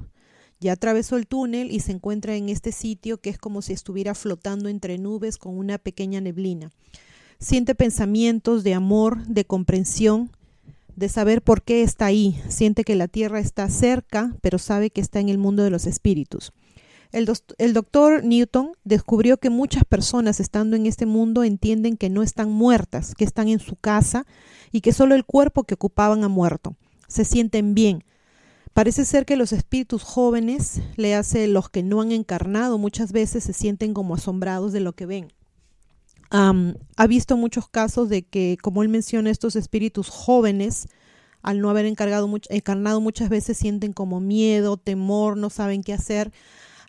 Ya 0.59 0.73
atravesó 0.73 1.15
el 1.15 1.27
túnel 1.27 1.71
y 1.71 1.79
se 1.79 1.93
encuentra 1.93 2.35
en 2.35 2.49
este 2.49 2.71
sitio 2.71 3.21
que 3.21 3.29
es 3.29 3.37
como 3.37 3.61
si 3.61 3.71
estuviera 3.71 4.13
flotando 4.13 4.67
entre 4.67 4.97
nubes 4.97 5.37
con 5.37 5.57
una 5.57 5.77
pequeña 5.77 6.19
neblina. 6.19 6.71
Siente 7.39 7.75
pensamientos 7.75 8.65
de 8.65 8.73
amor, 8.73 9.25
de 9.25 9.45
comprensión, 9.45 10.31
de 10.97 11.07
saber 11.07 11.41
por 11.41 11.61
qué 11.61 11.81
está 11.81 12.07
ahí. 12.07 12.41
Siente 12.49 12.83
que 12.83 12.95
la 12.95 13.07
tierra 13.07 13.39
está 13.39 13.69
cerca, 13.69 14.35
pero 14.41 14.57
sabe 14.57 14.89
que 14.89 14.99
está 14.99 15.21
en 15.21 15.29
el 15.29 15.37
mundo 15.37 15.63
de 15.63 15.69
los 15.69 15.87
espíritus. 15.87 16.51
El, 17.11 17.73
doctor 17.73 18.23
Newton 18.23 18.73
descubrió 18.83 19.37
que 19.37 19.49
muchas 19.49 19.83
personas 19.83 20.39
estando 20.39 20.75
en 20.75 20.85
este 20.85 21.07
mundo 21.07 21.43
entienden 21.43 21.97
que 21.97 22.09
no 22.09 22.21
están 22.21 22.51
muertas, 22.51 23.15
que 23.15 23.23
están 23.23 23.47
en 23.47 23.59
su 23.59 23.75
casa 23.75 24.27
y 24.71 24.81
que 24.81 24.93
solo 24.93 25.15
el 25.15 25.25
cuerpo 25.25 25.63
que 25.63 25.73
ocupaban 25.73 26.23
ha 26.23 26.27
muerto. 26.27 26.75
Se 27.07 27.25
sienten 27.25 27.73
bien. 27.73 28.03
Parece 28.73 29.05
ser 29.05 29.25
que 29.25 29.37
los 29.37 29.53
espíritus 29.53 30.03
jóvenes, 30.03 30.81
le 30.97 31.15
hace 31.15 31.47
los 31.47 31.69
que 31.69 31.81
no 31.81 32.01
han 32.01 32.11
encarnado, 32.11 32.77
muchas 32.77 33.11
veces 33.11 33.43
se 33.43 33.53
sienten 33.53 33.95
como 33.95 34.13
asombrados 34.13 34.71
de 34.71 34.79
lo 34.79 34.93
que 34.93 35.07
ven. 35.07 35.33
ha 36.29 37.07
visto 37.07 37.37
muchos 37.37 37.67
casos 37.67 38.07
de 38.09 38.21
que, 38.21 38.55
como 38.61 38.83
él 38.83 38.89
menciona, 38.89 39.31
estos 39.31 39.55
espíritus 39.55 40.09
jóvenes, 40.09 40.87
al 41.41 41.59
no 41.59 41.71
haber 41.71 41.87
encargado, 41.87 42.29
encarnado 42.49 43.01
muchas 43.01 43.29
veces 43.29 43.57
sienten 43.57 43.93
como 43.93 44.19
miedo, 44.19 44.77
temor, 44.77 45.37
no 45.37 45.49
saben 45.49 45.81
qué 45.81 45.93
hacer 45.93 46.31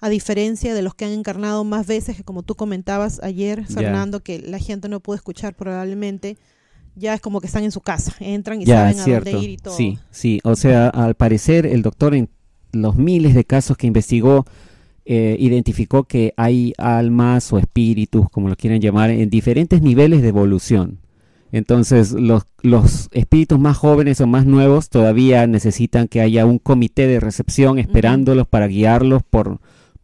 a 0.00 0.08
diferencia 0.08 0.74
de 0.74 0.82
los 0.82 0.94
que 0.94 1.04
han 1.04 1.12
encarnado 1.12 1.62
más 1.64 1.86
veces, 1.86 2.16
que 2.16 2.24
como 2.24 2.42
tú 2.42 2.54
comentabas 2.54 3.20
ayer, 3.22 3.66
Fernando, 3.66 4.20
que 4.20 4.38
la 4.38 4.58
gente 4.58 4.88
no 4.88 5.00
puede 5.00 5.16
escuchar 5.16 5.54
probablemente, 5.54 6.38
ya 6.96 7.14
es 7.14 7.20
como 7.20 7.40
que 7.40 7.46
están 7.46 7.64
en 7.64 7.72
su 7.72 7.80
casa, 7.80 8.14
entran 8.20 8.62
y 8.62 8.66
saben 8.66 8.98
a 8.98 9.06
dónde 9.06 9.32
ir 9.32 9.50
y 9.50 9.56
todo. 9.58 9.76
Sí, 9.76 9.98
sí, 10.10 10.40
o 10.42 10.56
sea, 10.56 10.88
al 10.88 11.14
parecer 11.14 11.66
el 11.66 11.82
doctor 11.82 12.14
en 12.14 12.30
los 12.72 12.96
miles 12.96 13.34
de 13.34 13.44
casos 13.44 13.76
que 13.76 13.86
investigó, 13.86 14.46
eh, 15.04 15.36
identificó 15.38 16.04
que 16.04 16.32
hay 16.36 16.72
almas 16.78 17.52
o 17.52 17.58
espíritus, 17.58 18.28
como 18.30 18.48
lo 18.48 18.56
quieran 18.56 18.80
llamar, 18.80 19.10
en 19.10 19.28
diferentes 19.28 19.82
niveles 19.82 20.22
de 20.22 20.28
evolución. 20.28 20.98
Entonces, 21.52 22.12
los, 22.12 22.44
los 22.62 23.08
espíritus 23.12 23.58
más 23.58 23.76
jóvenes 23.76 24.20
o 24.20 24.26
más 24.26 24.46
nuevos 24.46 24.88
todavía 24.88 25.46
necesitan 25.46 26.06
que 26.06 26.20
haya 26.20 26.46
un 26.46 26.58
comité 26.58 27.06
de 27.08 27.18
recepción 27.18 27.78
esperándolos 27.78 28.46
para 28.46 28.68
guiarlos 28.68 29.22
por, 29.28 29.58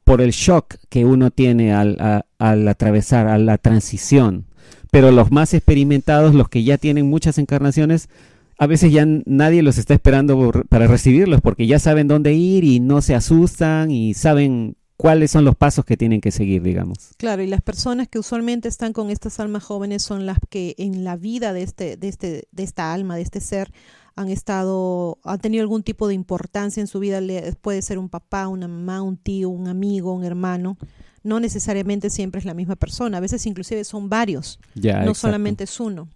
por 0.06 0.20
el 0.22 0.30
shock 0.30 0.76
que 0.88 1.04
uno 1.04 1.32
tiene 1.32 1.74
al, 1.74 2.24
al 2.38 2.68
atravesar, 2.68 3.26
a 3.26 3.38
la 3.38 3.58
transición. 3.58 4.46
Pero 4.92 5.10
los 5.10 5.32
más 5.32 5.52
experimentados, 5.52 6.32
los 6.32 6.48
que 6.48 6.62
ya 6.62 6.78
tienen 6.78 7.10
muchas 7.10 7.38
encarnaciones, 7.38 8.08
a 8.56 8.68
veces 8.68 8.92
ya 8.92 9.04
nadie 9.04 9.64
los 9.64 9.78
está 9.78 9.94
esperando 9.94 10.52
para 10.68 10.86
recibirlos 10.86 11.40
porque 11.40 11.66
ya 11.66 11.80
saben 11.80 12.06
dónde 12.06 12.34
ir 12.34 12.62
y 12.62 12.78
no 12.78 13.02
se 13.02 13.16
asustan 13.16 13.90
y 13.90 14.14
saben 14.14 14.76
cuáles 14.96 15.32
son 15.32 15.44
los 15.44 15.56
pasos 15.56 15.84
que 15.84 15.96
tienen 15.96 16.20
que 16.20 16.30
seguir, 16.30 16.62
digamos. 16.62 17.10
Claro, 17.16 17.42
y 17.42 17.48
las 17.48 17.60
personas 17.60 18.06
que 18.06 18.20
usualmente 18.20 18.68
están 18.68 18.92
con 18.92 19.10
estas 19.10 19.40
almas 19.40 19.64
jóvenes 19.64 20.04
son 20.04 20.24
las 20.24 20.38
que 20.48 20.76
en 20.78 21.02
la 21.02 21.16
vida 21.16 21.52
de 21.52 21.64
este, 21.64 21.96
de 21.96 22.06
este, 22.06 22.44
de 22.52 22.62
esta 22.62 22.94
alma, 22.94 23.16
de 23.16 23.22
este 23.22 23.40
ser, 23.40 23.72
han 24.16 24.30
estado, 24.30 25.18
han 25.22 25.38
tenido 25.38 25.62
algún 25.62 25.82
tipo 25.82 26.08
de 26.08 26.14
importancia 26.14 26.80
en 26.80 26.86
su 26.86 26.98
vida, 26.98 27.20
puede 27.60 27.82
ser 27.82 27.98
un 27.98 28.08
papá, 28.08 28.48
una 28.48 28.66
mamá, 28.66 29.02
un 29.02 29.18
tío, 29.18 29.50
un 29.50 29.68
amigo, 29.68 30.12
un 30.12 30.24
hermano. 30.24 30.78
No 31.22 31.38
necesariamente 31.38 32.08
siempre 32.08 32.38
es 32.38 32.44
la 32.44 32.54
misma 32.54 32.76
persona, 32.76 33.18
a 33.18 33.20
veces 33.20 33.44
inclusive 33.46 33.84
son 33.84 34.08
varios, 34.08 34.58
no 34.74 35.14
solamente 35.14 35.64
es 35.64 35.78
uno. 35.78 36.08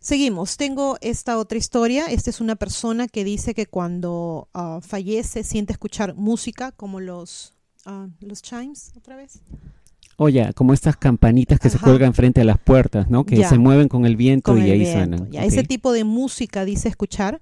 Seguimos, 0.00 0.58
tengo 0.58 0.98
esta 1.00 1.38
otra 1.38 1.56
historia. 1.56 2.04
Esta 2.08 2.28
es 2.28 2.42
una 2.42 2.56
persona 2.56 3.08
que 3.08 3.24
dice 3.24 3.54
que 3.54 3.64
cuando 3.64 4.48
ah, 4.52 4.80
fallece 4.82 5.42
siente 5.44 5.72
escuchar 5.72 6.14
música 6.14 6.72
como 6.72 7.00
los, 7.00 7.54
uh, 7.86 8.10
los 8.20 8.42
chimes, 8.42 8.92
otra 8.98 9.16
vez. 9.16 9.40
Oye, 10.16 10.52
como 10.54 10.72
estas 10.72 10.96
campanitas 10.96 11.58
que 11.58 11.70
se 11.70 11.78
cuelgan 11.78 12.14
frente 12.14 12.40
a 12.40 12.44
las 12.44 12.58
puertas, 12.58 13.10
¿no? 13.10 13.24
Que 13.24 13.44
se 13.44 13.58
mueven 13.58 13.88
con 13.88 14.06
el 14.06 14.16
viento 14.16 14.56
y 14.56 14.70
ahí 14.70 14.86
suenan. 14.86 15.28
Ese 15.32 15.64
tipo 15.64 15.92
de 15.92 16.04
música 16.04 16.64
dice 16.64 16.88
escuchar. 16.88 17.40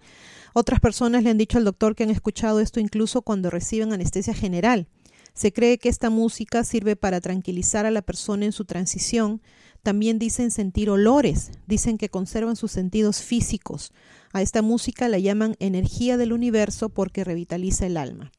Otras 0.55 0.81
personas 0.81 1.23
le 1.23 1.31
han 1.31 1.39
dicho 1.39 1.59
al 1.59 1.65
doctor 1.65 1.95
que 1.95 2.05
han 2.05 2.11
escuchado 2.11 2.61
esto 2.61 2.79
incluso 2.79 3.23
cuando 3.23 3.49
reciben 3.51 3.93
anestesia 3.93 4.35
general. 4.35 4.87
Se 5.35 5.53
cree 5.53 5.79
que 5.79 5.89
esta 5.89 6.11
música 6.11 6.63
sirve 6.63 6.95
para 6.95 7.21
tranquilizar 7.21 7.87
a 7.87 7.91
la 7.91 8.03
persona 8.03 8.45
en 8.45 8.53
su 8.53 8.67
transición. 8.67 9.41
También 9.83 10.19
dicen 10.19 10.51
sentir 10.51 10.91
olores, 10.91 11.53
dicen 11.67 11.97
que 11.97 12.11
conservan 12.11 12.57
sus 12.57 12.71
sentidos 12.71 13.23
físicos. 13.23 13.93
A 14.33 14.43
esta 14.43 14.63
música 14.63 15.09
la 15.09 15.19
llaman 15.19 15.57
energía 15.59 16.17
del 16.17 16.33
universo 16.33 16.91
porque 16.91 17.25
revitaliza 17.25 17.87
el 17.87 17.97
alma. 17.97 18.31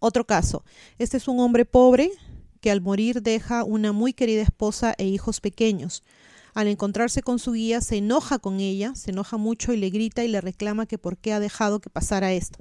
Otro 0.00 0.24
caso, 0.26 0.64
este 0.98 1.16
es 1.16 1.28
un 1.28 1.40
hombre 1.40 1.64
pobre, 1.64 2.10
que 2.58 2.70
al 2.70 2.80
morir 2.80 3.22
deja 3.22 3.64
una 3.64 3.92
muy 3.92 4.12
querida 4.12 4.42
esposa 4.42 4.94
e 4.98 5.06
hijos 5.06 5.40
pequeños. 5.40 6.02
Al 6.54 6.66
encontrarse 6.66 7.22
con 7.22 7.38
su 7.38 7.52
guía 7.52 7.80
se 7.80 7.98
enoja 7.98 8.38
con 8.38 8.60
ella, 8.60 8.94
se 8.94 9.10
enoja 9.10 9.36
mucho 9.36 9.72
y 9.72 9.76
le 9.76 9.90
grita 9.90 10.24
y 10.24 10.28
le 10.28 10.40
reclama 10.40 10.86
que 10.86 10.98
por 10.98 11.16
qué 11.16 11.32
ha 11.32 11.40
dejado 11.40 11.80
que 11.80 11.90
pasara 11.90 12.32
esto. 12.32 12.58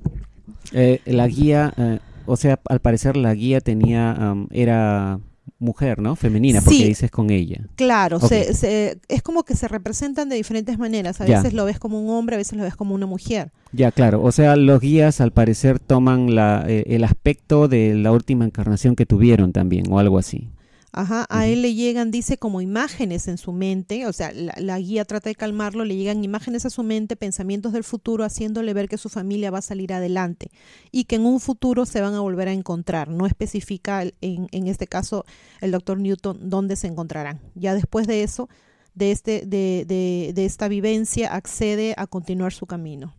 Eh, 0.72 1.02
la 1.06 1.28
guía, 1.28 1.74
eh, 1.78 2.00
o 2.26 2.38
sea, 2.38 2.60
al 2.66 2.80
parecer 2.80 3.18
la 3.18 3.34
guía 3.34 3.62
tenía, 3.62 4.36
era 4.52 5.20
mujer, 5.60 6.00
¿no? 6.00 6.16
Femenina, 6.16 6.62
porque 6.62 6.86
dices 6.86 7.12
con 7.12 7.30
ella. 7.30 7.62
Claro, 7.76 8.20
se, 8.20 9.00
es 9.08 9.22
como 9.24 9.44
que 9.44 9.56
se 9.56 9.68
representan 9.68 10.30
de 10.30 10.36
diferentes 10.36 10.78
maneras. 10.78 11.20
A 11.22 11.26
veces 11.26 11.54
lo 11.54 11.66
ves 11.66 11.80
como 11.80 12.00
un 12.00 12.10
hombre, 12.10 12.36
a 12.36 12.38
veces 12.38 12.58
lo 12.58 12.64
ves 12.64 12.76
como 12.76 12.94
una 12.94 13.06
mujer. 13.06 13.52
Ya, 13.72 13.92
claro. 13.92 14.22
O 14.24 14.32
sea, 14.32 14.56
los 14.56 14.80
guías 14.80 15.22
al 15.22 15.32
parecer 15.32 15.80
toman 15.80 16.36
la, 16.36 16.64
eh, 16.68 16.84
el 16.88 17.04
aspecto 17.04 17.68
de 17.68 17.96
la 17.96 18.12
última 18.12 18.46
encarnación 18.46 18.96
que 18.96 19.06
tuvieron 19.06 19.52
también, 19.52 19.92
o 19.92 20.00
algo 20.00 20.18
así. 20.18 20.50
Ajá, 20.98 21.28
a 21.30 21.46
él 21.46 21.62
le 21.62 21.76
llegan, 21.76 22.10
dice, 22.10 22.40
como 22.40 22.60
imágenes 22.60 23.28
en 23.28 23.38
su 23.38 23.52
mente, 23.52 24.08
o 24.08 24.14
sea, 24.14 24.32
la, 24.34 24.80
guía 24.80 25.06
trata 25.06 25.30
de 25.30 25.36
calmarlo, 25.36 25.86
le 25.86 25.96
llegan 25.96 26.24
imágenes 26.24 26.66
a 26.66 26.72
su 26.72 26.82
mente, 26.82 27.16
pensamientos 27.16 27.72
del 27.72 27.84
futuro, 27.84 28.24
haciéndole 28.24 28.74
ver 28.74 28.90
que 28.90 28.98
su 28.98 29.08
familia 29.08 29.52
va 29.52 29.60
a 29.60 29.62
salir 29.62 29.94
adelante 29.94 30.50
y 30.92 31.04
que 31.04 31.18
en 31.18 31.28
un 31.28 31.40
futuro 31.40 31.86
se 31.86 32.02
van 32.02 32.16
a 32.16 32.20
volver 32.22 32.48
a 32.48 32.52
encontrar. 32.52 33.10
No 33.10 33.28
especifica 33.28 34.06
en, 34.22 34.48
en 34.52 34.68
este 34.68 34.88
caso 34.88 35.24
el 35.62 35.70
doctor 35.70 36.00
Newton 36.00 36.50
dónde 36.50 36.76
se 36.76 36.88
encontrarán. 36.88 37.42
Ya 37.54 37.76
después 37.76 38.08
de 38.08 38.24
eso, 38.24 38.50
de, 38.96 39.12
este, 39.12 39.44
de, 39.46 39.86
de, 39.88 40.32
de 40.34 40.46
esta 40.46 40.68
vivencia, 40.68 41.32
accede 41.32 41.94
a 41.96 42.08
continuar 42.08 42.54
su 42.54 42.66
camino. 42.66 43.14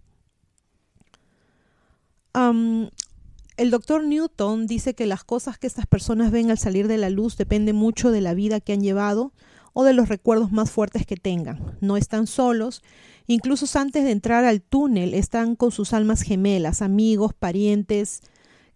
El 3.58 3.72
doctor 3.72 4.04
Newton 4.04 4.68
dice 4.68 4.94
que 4.94 5.04
las 5.04 5.24
cosas 5.24 5.58
que 5.58 5.66
estas 5.66 5.84
personas 5.84 6.30
ven 6.30 6.52
al 6.52 6.58
salir 6.58 6.86
de 6.86 6.96
la 6.96 7.10
luz 7.10 7.36
dependen 7.36 7.74
mucho 7.74 8.12
de 8.12 8.20
la 8.20 8.32
vida 8.32 8.60
que 8.60 8.72
han 8.72 8.82
llevado 8.82 9.32
o 9.72 9.82
de 9.82 9.94
los 9.94 10.08
recuerdos 10.08 10.52
más 10.52 10.70
fuertes 10.70 11.04
que 11.04 11.16
tengan. 11.16 11.76
No 11.80 11.96
están 11.96 12.28
solos, 12.28 12.84
incluso 13.26 13.66
antes 13.76 14.04
de 14.04 14.12
entrar 14.12 14.44
al 14.44 14.62
túnel 14.62 15.12
están 15.12 15.56
con 15.56 15.72
sus 15.72 15.92
almas 15.92 16.22
gemelas, 16.22 16.82
amigos, 16.82 17.34
parientes, 17.34 18.20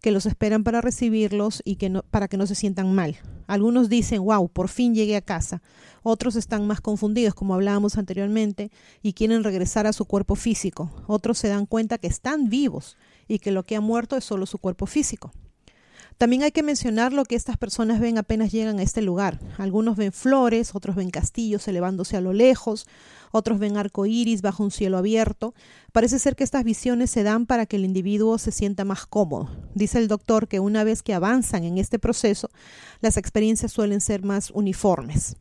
que 0.01 0.11
los 0.11 0.27
esperan 0.27 0.65
para 0.65 0.81
recibirlos 0.81 1.63
y 1.65 1.77
que 1.77 1.89
no, 1.89 2.03
para 2.03 2.27
que 2.27 2.37
no 2.37 2.49
se 2.49 2.57
sientan 2.57 2.93
mal. 2.93 3.19
Algunos 3.47 3.89
dicen, 3.89 4.25
wow, 4.25 4.49
por 4.49 4.69
fin 4.69 4.97
llegué 4.97 5.15
a 5.15 5.23
casa. 5.23 5.63
Otros 6.03 6.35
están 6.35 6.67
más 6.67 6.81
confundidos, 6.81 7.35
como 7.35 7.55
hablábamos 7.55 7.99
anteriormente, 7.99 8.73
y 9.01 9.13
quieren 9.13 9.45
regresar 9.45 9.87
a 9.87 9.93
su 9.93 10.07
cuerpo 10.07 10.35
físico. 10.35 10.91
Otros 11.07 11.39
se 11.39 11.47
dan 11.47 11.67
cuenta 11.67 11.99
que 11.99 12.09
están 12.09 12.49
vivos 12.49 12.97
y 13.33 13.39
que 13.39 13.51
lo 13.51 13.63
que 13.63 13.77
ha 13.77 13.81
muerto 13.81 14.17
es 14.17 14.25
solo 14.25 14.45
su 14.45 14.59
cuerpo 14.59 14.85
físico. 14.85 15.33
También 16.19 16.43
hay 16.43 16.53
que 16.53 16.63
mencionar 16.63 17.15
lo 17.15 17.25
que 17.25 17.35
estas 17.35 17.57
personas 17.57 17.99
ven 17.99 18.19
apenas 18.19 18.53
llegan 18.53 18.79
a 18.79 18.83
este 18.83 19.01
lugar. 19.01 19.41
Algunos 19.57 19.97
ven 19.97 20.13
flores, 20.13 20.75
otros 20.75 20.95
ven 20.95 21.11
castillos 21.11 21.67
elevándose 21.67 22.19
a 22.19 22.21
lo 22.21 22.35
lejos, 22.35 22.87
otros 23.33 23.59
ven 23.59 23.79
arco 23.79 24.05
iris 24.05 24.43
bajo 24.43 24.63
un 24.63 24.71
cielo 24.71 24.99
abierto. 24.99 25.55
Parece 25.93 26.19
ser 26.19 26.37
que 26.37 26.45
estas 26.45 26.63
visiones 26.63 27.11
se 27.11 27.23
dan 27.23 27.47
para 27.47 27.65
que 27.65 27.77
el 27.77 27.87
individuo 27.87 28.37
se 28.37 28.53
sienta 28.53 28.85
más 28.85 29.07
cómodo. 29.07 29.51
Dice 29.75 29.99
el 29.99 30.09
doctor 30.09 30.47
que 30.47 30.61
una 30.61 30.85
vez 30.85 31.03
que 31.03 31.15
avanzan 31.15 31.65
en 31.65 31.79
este 31.79 31.99
proceso, 31.99 32.51
las 33.01 33.17
experiencias 33.17 33.73
suelen 33.73 34.03
ser 34.03 34.23
más 34.23 34.51
uniformes. 34.51 35.37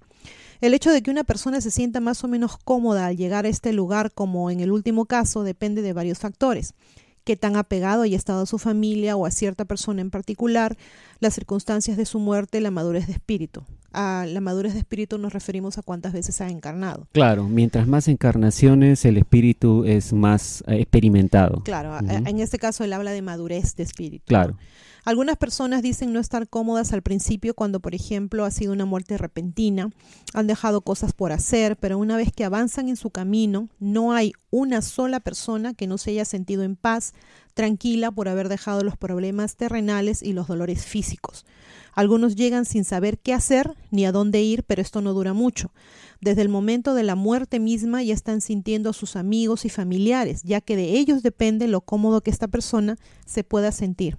El 0.62 0.74
hecho 0.74 0.92
de 0.92 1.02
que 1.02 1.12
una 1.12 1.24
persona 1.24 1.60
se 1.60 1.72
sienta 1.72 2.00
más 2.00 2.24
o 2.24 2.28
menos 2.28 2.58
cómoda 2.58 3.08
al 3.08 3.18
llegar 3.18 3.46
a 3.46 3.50
este 3.50 3.74
lugar, 3.74 4.14
como 4.14 4.50
en 4.50 4.62
el 4.62 4.72
último 4.72 5.06
caso, 5.06 5.44
depende 5.44 5.82
de 5.82 5.94
varios 5.94 6.20
factores 6.20 6.76
qué 7.24 7.36
tan 7.36 7.56
apegado 7.56 8.04
haya 8.04 8.18
estado 8.18 8.42
a 8.42 8.46
su 8.46 8.58
familia 8.58 9.16
o 9.16 9.26
a 9.26 9.32
cierta 9.32 9.66
persona 9.66 10.02
en 10.02 10.12
particular, 10.12 10.78
las 11.20 11.34
circunstancias 11.34 11.98
de 11.98 12.06
su 12.06 12.20
muerte, 12.20 12.62
la 12.62 12.72
madurez 12.72 13.08
de 13.08 13.14
espíritu. 13.14 13.66
A 13.94 14.26
la 14.28 14.42
madurez 14.42 14.74
de 14.74 14.80
espíritu 14.80 15.18
nos 15.18 15.34
referimos 15.34 15.78
a 15.78 15.82
cuántas 15.82 16.14
veces 16.14 16.40
ha 16.42 16.50
encarnado. 16.50 17.08
Claro, 17.12 17.48
mientras 17.48 17.88
más 17.88 18.08
encarnaciones, 18.08 19.04
el 19.06 19.18
espíritu 19.18 19.84
es 19.86 20.14
más 20.14 20.64
eh, 20.68 20.82
experimentado. 20.82 21.62
Claro, 21.64 21.98
en 22.08 22.40
este 22.40 22.58
caso 22.58 22.84
él 22.84 22.94
habla 22.94 23.12
de 23.12 23.22
madurez 23.22 23.76
de 23.76 23.84
espíritu. 23.84 24.26
Claro. 24.28 24.56
Algunas 25.04 25.36
personas 25.38 25.82
dicen 25.82 26.14
no 26.14 26.20
estar 26.20 26.48
cómodas 26.48 26.94
al 26.94 27.02
principio 27.02 27.56
cuando, 27.56 27.80
por 27.80 27.96
ejemplo, 27.96 28.46
ha 28.46 28.52
sido 28.52 28.72
una 28.72 28.86
muerte 28.86 29.18
repentina, 29.18 29.90
han 30.34 30.46
dejado 30.46 30.82
cosas 30.82 31.12
por 31.12 31.32
hacer, 31.32 31.76
pero 31.76 31.98
una 31.98 32.18
vez 32.18 32.32
que 32.32 32.46
avanzan 32.46 32.88
en 32.88 32.96
su 32.96 33.10
camino, 33.10 33.68
no 33.80 34.14
hay 34.14 34.34
una 34.52 34.84
sola 34.84 35.20
persona 35.20 35.74
que 35.74 35.88
no 35.88 35.98
se 35.98 36.12
haya 36.12 36.26
sentido 36.26 36.62
en 36.62 36.76
paz, 36.76 37.14
tranquila 37.54 38.12
por 38.12 38.28
haber 38.28 38.50
dejado 38.50 38.84
los 38.84 38.98
problemas 38.98 39.56
terrenales 39.56 40.24
y 40.24 40.34
los 40.34 40.48
dolores 40.48 40.86
físicos. 40.86 41.46
Algunos 41.94 42.36
llegan 42.36 42.66
sin 42.66 42.86
saber 42.86 43.20
qué 43.20 43.34
hacer 43.34 43.76
ni 43.90 44.06
a 44.06 44.12
dónde 44.12 44.42
ir, 44.42 44.64
pero 44.64 44.82
esto 44.82 45.02
no 45.02 45.14
dura 45.14 45.34
mucho. 45.34 45.74
Desde 46.22 46.42
el 46.42 46.50
momento 46.50 46.94
de 46.94 47.04
la 47.04 47.16
muerte 47.16 47.60
misma 47.60 48.02
ya 48.04 48.14
están 48.14 48.42
sintiendo 48.42 48.90
a 48.90 48.94
sus 48.94 49.16
amigos 49.16 49.66
y 49.66 49.70
familiares, 49.70 50.44
ya 50.44 50.62
que 50.62 50.76
de 50.76 50.98
ellos 50.98 51.24
depende 51.24 51.68
lo 51.68 51.82
cómodo 51.82 52.22
que 52.22 52.32
esta 52.32 52.48
persona 52.48 52.98
se 53.26 53.44
pueda 53.44 53.72
sentir 53.72 54.18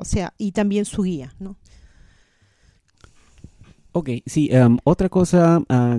o 0.00 0.04
sea, 0.04 0.32
y 0.38 0.52
también 0.52 0.86
su 0.86 1.02
guía, 1.02 1.34
¿no? 1.38 1.56
Ok, 3.92 4.10
sí, 4.24 4.48
em, 4.50 4.78
otra 4.84 5.08
cosa 5.08 5.62
ah, 5.68 5.98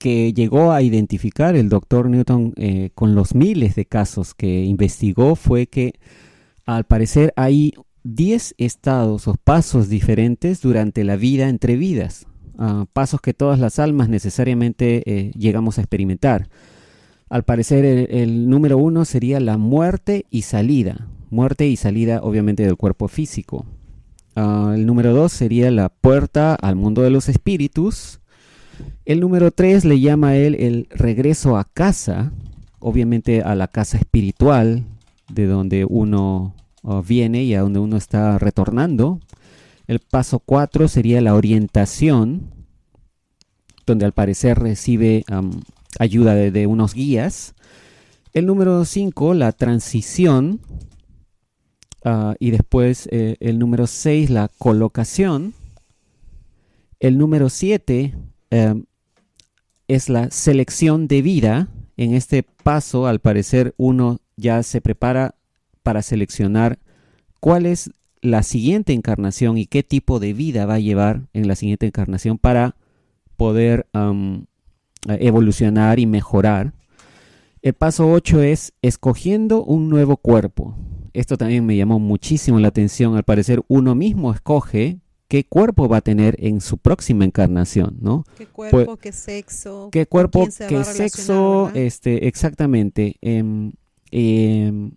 que 0.00 0.32
llegó 0.32 0.72
a 0.72 0.80
identificar 0.80 1.54
el 1.56 1.68
doctor 1.68 2.08
Newton 2.08 2.54
eh, 2.56 2.88
con 2.94 3.14
los 3.14 3.34
miles 3.34 3.74
de 3.74 3.84
casos 3.84 4.32
que 4.32 4.64
investigó 4.64 5.36
fue 5.36 5.66
que 5.66 6.00
al 6.64 6.84
parecer 6.84 7.34
hay 7.36 7.74
10 8.04 8.54
estados 8.56 9.28
o 9.28 9.34
pasos 9.34 9.90
diferentes 9.90 10.62
durante 10.62 11.04
la 11.04 11.16
vida 11.16 11.50
entre 11.50 11.76
vidas, 11.76 12.26
ah, 12.56 12.86
pasos 12.94 13.20
que 13.20 13.34
todas 13.34 13.58
las 13.58 13.78
almas 13.78 14.08
necesariamente 14.08 15.02
eh, 15.04 15.32
llegamos 15.36 15.76
a 15.76 15.82
experimentar. 15.82 16.48
Al 17.28 17.42
parecer 17.42 17.84
el, 17.84 18.48
número 18.48 18.78
uno 18.78 19.04
sería 19.04 19.38
la 19.38 19.58
muerte 19.58 20.24
y 20.30 20.42
salida, 20.42 21.08
muerte 21.28 21.68
y 21.68 21.76
salida 21.76 22.20
obviamente 22.22 22.64
del 22.64 22.76
cuerpo 22.76 23.06
físico. 23.06 23.66
Ah, 24.34 24.72
el 24.74 24.86
número 24.86 25.12
dos 25.12 25.32
sería 25.32 25.70
la 25.70 25.90
puerta 25.90 26.54
al 26.54 26.74
mundo 26.74 27.02
de 27.02 27.10
los 27.10 27.28
espíritus. 27.28 28.19
El 29.04 29.20
número 29.20 29.50
tres 29.50 29.84
le 29.84 30.00
llama 30.00 30.28
a 30.28 30.36
él 30.36 30.54
el 30.54 30.86
regreso 30.90 31.56
a 31.56 31.64
casa, 31.64 32.32
obviamente 32.78 33.42
a 33.42 33.54
la 33.54 33.68
casa 33.68 33.98
espiritual, 33.98 34.84
de 35.28 35.46
donde 35.46 35.84
uno 35.84 36.54
viene 37.06 37.44
y 37.44 37.54
a 37.54 37.60
donde 37.60 37.78
uno 37.78 37.96
está 37.96 38.38
retornando. 38.38 39.20
El 39.86 39.98
paso 39.98 40.38
4 40.38 40.88
sería 40.88 41.20
la 41.20 41.34
orientación, 41.34 42.50
donde 43.86 44.04
al 44.04 44.12
parecer 44.12 44.58
recibe 44.58 45.24
ayuda 45.98 46.34
de, 46.34 46.66
unos 46.66 46.94
guías. 46.94 47.54
El 48.32 48.46
número 48.46 48.84
5, 48.84 49.34
la 49.34 49.50
transición. 49.52 50.60
Ah, 52.04 52.34
y 52.38 52.52
después 52.52 53.08
eh, 53.10 53.36
el 53.40 53.58
número 53.58 53.86
6, 53.86 54.30
la 54.30 54.48
colocación. 54.58 55.54
El 57.00 57.18
número 57.18 57.48
7 57.48 58.14
em, 58.50 58.84
es 59.88 60.08
la 60.08 60.30
selección 60.30 61.08
de 61.08 61.22
vida. 61.22 61.68
En 61.96 62.14
este 62.14 62.42
paso, 62.42 63.06
al 63.06 63.20
parecer, 63.20 63.74
uno 63.76 64.20
ya 64.36 64.62
se 64.62 64.80
prepara 64.80 65.34
para 65.82 66.02
seleccionar 66.02 66.78
cuál 67.40 67.66
es 67.66 67.90
la 68.22 68.42
siguiente 68.42 68.92
encarnación 68.92 69.58
y 69.58 69.66
qué 69.66 69.82
tipo 69.82 70.20
de 70.20 70.32
vida 70.32 70.66
va 70.66 70.74
a 70.74 70.80
llevar 70.80 71.22
en 71.32 71.48
la 71.48 71.56
siguiente 71.56 71.86
encarnación 71.86 72.38
para 72.38 72.76
poder 73.36 73.86
evolucionar 75.06 75.98
y 75.98 76.06
mejorar. 76.06 76.74
El 77.62 77.74
paso 77.74 78.10
8 78.10 78.42
es 78.42 78.72
escogiendo 78.82 79.64
un 79.64 79.88
nuevo 79.88 80.16
cuerpo. 80.16 80.76
Esto 81.12 81.36
también 81.36 81.66
me 81.66 81.76
llamó 81.76 81.98
muchísimo 81.98 82.58
la 82.60 82.68
atención. 82.68 83.16
Al 83.16 83.24
parecer 83.24 83.62
uno 83.68 83.94
mismo 83.94 84.32
escoge 84.32 85.00
qué 85.30 85.44
cuerpo 85.44 85.88
va 85.88 85.98
a 85.98 86.00
tener 86.00 86.34
en 86.40 86.60
su 86.60 86.76
próxima 86.76 87.24
encarnación, 87.24 87.98
¿no? 88.00 88.24
¿Qué 88.36 88.46
cuerpo, 88.46 88.84
pues, 88.84 88.98
qué 88.98 89.12
sexo? 89.12 89.88
¿Qué 89.92 90.04
cuerpo, 90.04 90.48
qué 90.68 90.82
sexo? 90.82 91.70
Este, 91.72 92.26
exactamente. 92.26 93.14
Em, 93.22 93.70
em, 94.10 94.90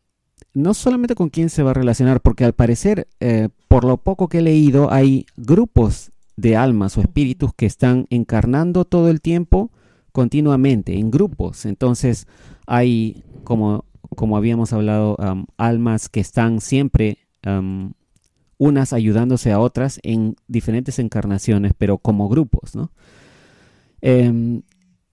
no 0.56 0.74
solamente 0.74 1.14
con 1.14 1.30
quién 1.30 1.52
se 1.52 1.62
va 1.62 1.70
a 1.70 1.76
relacionar, 1.76 2.20
porque 2.20 2.46
al 2.46 2.54
parecer, 2.54 3.08
eh, 3.20 3.50
por 3.68 3.84
lo 3.84 3.98
poco 3.98 4.28
que 4.28 4.40
he 4.40 4.42
leído, 4.42 4.92
hay 4.92 5.28
grupos 5.38 6.12
de 6.36 6.56
almas 6.58 6.98
o 6.98 7.02
espíritus 7.02 7.52
que 7.54 7.68
están 7.68 8.08
encarnando 8.10 8.86
todo 8.86 9.12
el 9.12 9.22
tiempo, 9.22 9.70
continuamente, 10.12 10.98
en 10.98 11.12
grupos. 11.12 11.68
Entonces, 11.68 12.26
hay, 12.66 13.24
como, 13.44 13.86
como 14.16 14.36
habíamos 14.36 14.74
hablado, 14.74 15.16
almas 15.58 16.10
que 16.10 16.22
están 16.22 16.60
siempre 16.60 17.20
unas 18.58 18.94
ayudándose 18.94 19.52
a 19.52 19.60
otras 19.60 20.00
en 20.04 20.36
diferentes 20.48 21.00
encarnaciones, 21.00 21.74
pero 21.78 21.98
como 21.98 22.30
grupos, 22.30 22.76
¿no? 22.76 22.92
Em, 24.02 24.64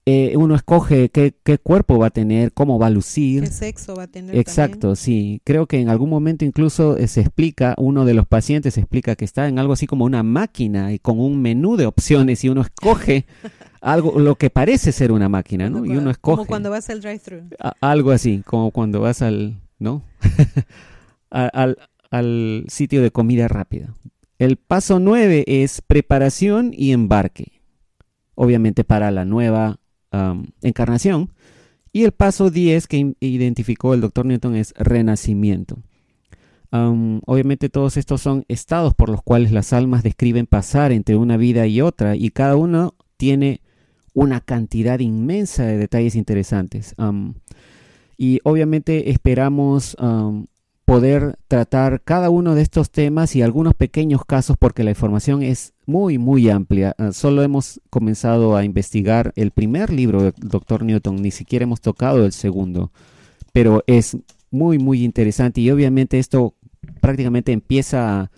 eh, 0.05 0.35
uno 0.35 0.55
escoge 0.55 1.09
qué, 1.09 1.33
cuerpo 1.61 1.99
va 1.99 2.07
a 2.07 2.09
tener, 2.09 2.53
cómo 2.53 2.79
va 2.79 2.87
a 2.87 2.89
lucir. 2.89 3.43
¿Qué 3.43 3.51
sexo 3.51 3.95
va 3.95 4.03
a 4.03 4.07
tener? 4.07 4.35
Exacto, 4.35 4.95
sí. 4.95 5.41
Creo 5.43 5.67
que 5.67 5.79
en 5.79 5.89
algún 5.89 6.09
momento 6.09 6.43
incluso 6.43 6.97
eh, 6.97 7.07
se 7.07 7.21
explica, 7.21 7.75
uno 7.77 8.03
de 8.03 8.15
los 8.15 8.25
pacientes 8.25 8.79
explica 8.79 9.15
que 9.15 9.25
está 9.25 9.47
en 9.47 9.59
algo 9.59 9.73
así 9.73 9.85
como 9.85 10.03
una 10.03 10.23
máquina 10.23 10.91
y 10.91 10.97
con 10.97 11.19
un 11.19 11.39
menú 11.39 11.77
de 11.77 11.85
opciones 11.85 12.43
y 12.43 12.49
uno 12.49 12.61
escoge 12.61 13.25
algo, 13.81 14.19
lo 14.19 14.35
que 14.35 14.49
parece 14.49 14.91
ser 14.91 15.11
una 15.11 15.29
máquina, 15.29 15.69
¿no? 15.69 15.85
y 15.85 15.95
uno 15.95 16.09
escoge. 16.09 16.37
Como 16.37 16.47
cuando 16.47 16.71
vas 16.71 16.89
al 16.89 16.99
drive-thru. 17.01 17.43
Algo 17.79 18.09
así, 18.09 18.41
como 18.43 18.71
cuando 18.71 19.01
vas 19.01 19.21
al, 19.21 19.61
¿no? 19.77 20.01
al, 21.29 21.51
al 21.53 21.77
sitio 22.67 23.01
de 23.01 23.11
comida 23.11 23.47
rápida. 23.47 23.93
El 24.37 24.57
paso 24.57 24.99
nueve 24.99 25.43
es 25.47 25.81
preparación 25.81 26.71
y 26.73 26.91
embarque 26.91 27.61
obviamente 28.35 28.83
para 28.83 29.11
la 29.11 29.23
nueva 29.23 29.79
encarnación. 30.61 31.31
Y 31.93 32.03
el 32.03 32.11
paso 32.11 32.49
10 32.49 32.87
que 32.87 33.13
identificó 33.19 33.93
el 33.93 34.01
doctor 34.01 34.25
Newton 34.25 34.55
es 34.55 34.73
renacimiento. 34.77 35.83
obviamente 36.71 37.69
todos 37.69 37.97
estos 37.97 38.21
son 38.21 38.45
estados 38.47 38.93
por 38.93 39.09
los 39.09 39.21
cuales 39.21 39.51
las 39.51 39.73
almas 39.73 40.03
describen 40.03 40.47
pasar 40.47 40.91
entre 40.91 41.17
una 41.17 41.37
vida 41.37 41.67
y 41.67 41.81
otra 41.81 42.15
y 42.15 42.29
cada 42.29 42.55
uno 42.55 42.95
tiene 43.17 43.61
una 44.13 44.41
cantidad 44.41 44.99
inmensa 44.99 45.65
de 45.65 45.77
detalles 45.77 46.15
interesantes. 46.15 46.95
y 48.17 48.39
obviamente 48.43 49.11
esperamos 49.11 49.95
poder 50.91 51.37
tratar 51.47 52.01
cada 52.03 52.29
uno 52.29 52.53
de 52.53 52.61
estos 52.61 52.91
temas 52.91 53.37
y 53.37 53.41
algunos 53.41 53.75
pequeños 53.75 54.25
casos 54.25 54.57
porque 54.59 54.83
la 54.83 54.89
información 54.89 55.41
es 55.41 55.73
muy, 55.85 56.17
muy 56.17 56.49
amplia. 56.49 56.93
Ah, 56.97 57.13
solo 57.13 57.43
hemos 57.43 57.79
comenzado 57.89 58.57
a 58.57 58.65
investigar 58.65 59.31
el 59.37 59.51
primer 59.51 59.93
libro 59.93 60.21
del 60.21 60.33
Dr. 60.37 60.83
Newton, 60.83 61.15
ni 61.21 61.31
siquiera 61.31 61.63
hemos 61.63 61.79
tocado 61.79 62.25
el 62.25 62.33
segundo, 62.33 62.91
pero 63.53 63.85
es 63.87 64.17
muy, 64.49 64.79
muy 64.79 65.05
interesante 65.05 65.61
y 65.61 65.71
obviamente 65.71 66.19
esto 66.19 66.55
prácticamente 66.99 67.53
empieza 67.53 68.19
a, 68.19 68.31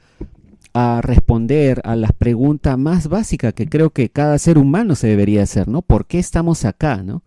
a 0.75 1.01
responder 1.01 1.81
a 1.83 1.95
las 1.95 2.13
preguntas 2.13 2.77
más 2.77 3.07
básicas 3.07 3.55
que 3.55 3.67
creo 3.67 3.89
que 3.89 4.09
cada 4.09 4.37
ser 4.37 4.59
humano 4.59 4.93
se 4.93 5.07
debería 5.07 5.41
hacer, 5.41 5.67
¿no? 5.67 5.81
¿Por 5.81 6.05
qué 6.05 6.19
estamos 6.19 6.65
acá, 6.65 7.01
no? 7.01 7.23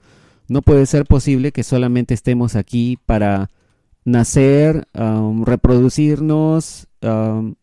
No 0.47 0.63
puede 0.63 0.87
ser 0.87 1.05
posible 1.05 1.51
que 1.51 1.65
solamente 1.65 2.15
estemos 2.15 2.55
aquí 2.55 2.97
para 3.07 3.51
nacer, 4.07 4.87
um, 4.95 5.45
reproducirnos, 5.45 6.87
um, 7.03 7.57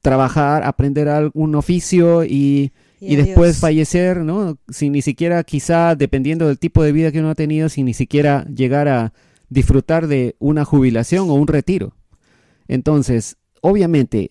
trabajar, 0.00 0.62
aprender 0.62 1.08
algún 1.08 1.56
oficio 1.56 2.24
y, 2.24 2.72
y, 3.00 3.16
después 3.16 3.58
fallecer, 3.58 4.18
¿no? 4.18 4.56
Sin 4.68 4.92
ni 4.92 5.02
siquiera, 5.02 5.42
quizá, 5.42 5.96
dependiendo 5.96 6.46
del 6.46 6.58
tipo 6.58 6.84
de 6.84 6.92
vida 6.92 7.10
que 7.10 7.18
uno 7.18 7.30
ha 7.30 7.34
tenido, 7.34 7.68
sin 7.68 7.86
ni 7.86 7.94
siquiera 7.94 8.46
llegar 8.46 8.86
a 8.88 9.12
disfrutar 9.50 10.06
de 10.06 10.36
una 10.38 10.64
jubilación 10.64 11.28
o 11.30 11.34
un 11.34 11.48
retiro. 11.48 11.96
Entonces, 12.68 13.36
obviamente, 13.60 14.30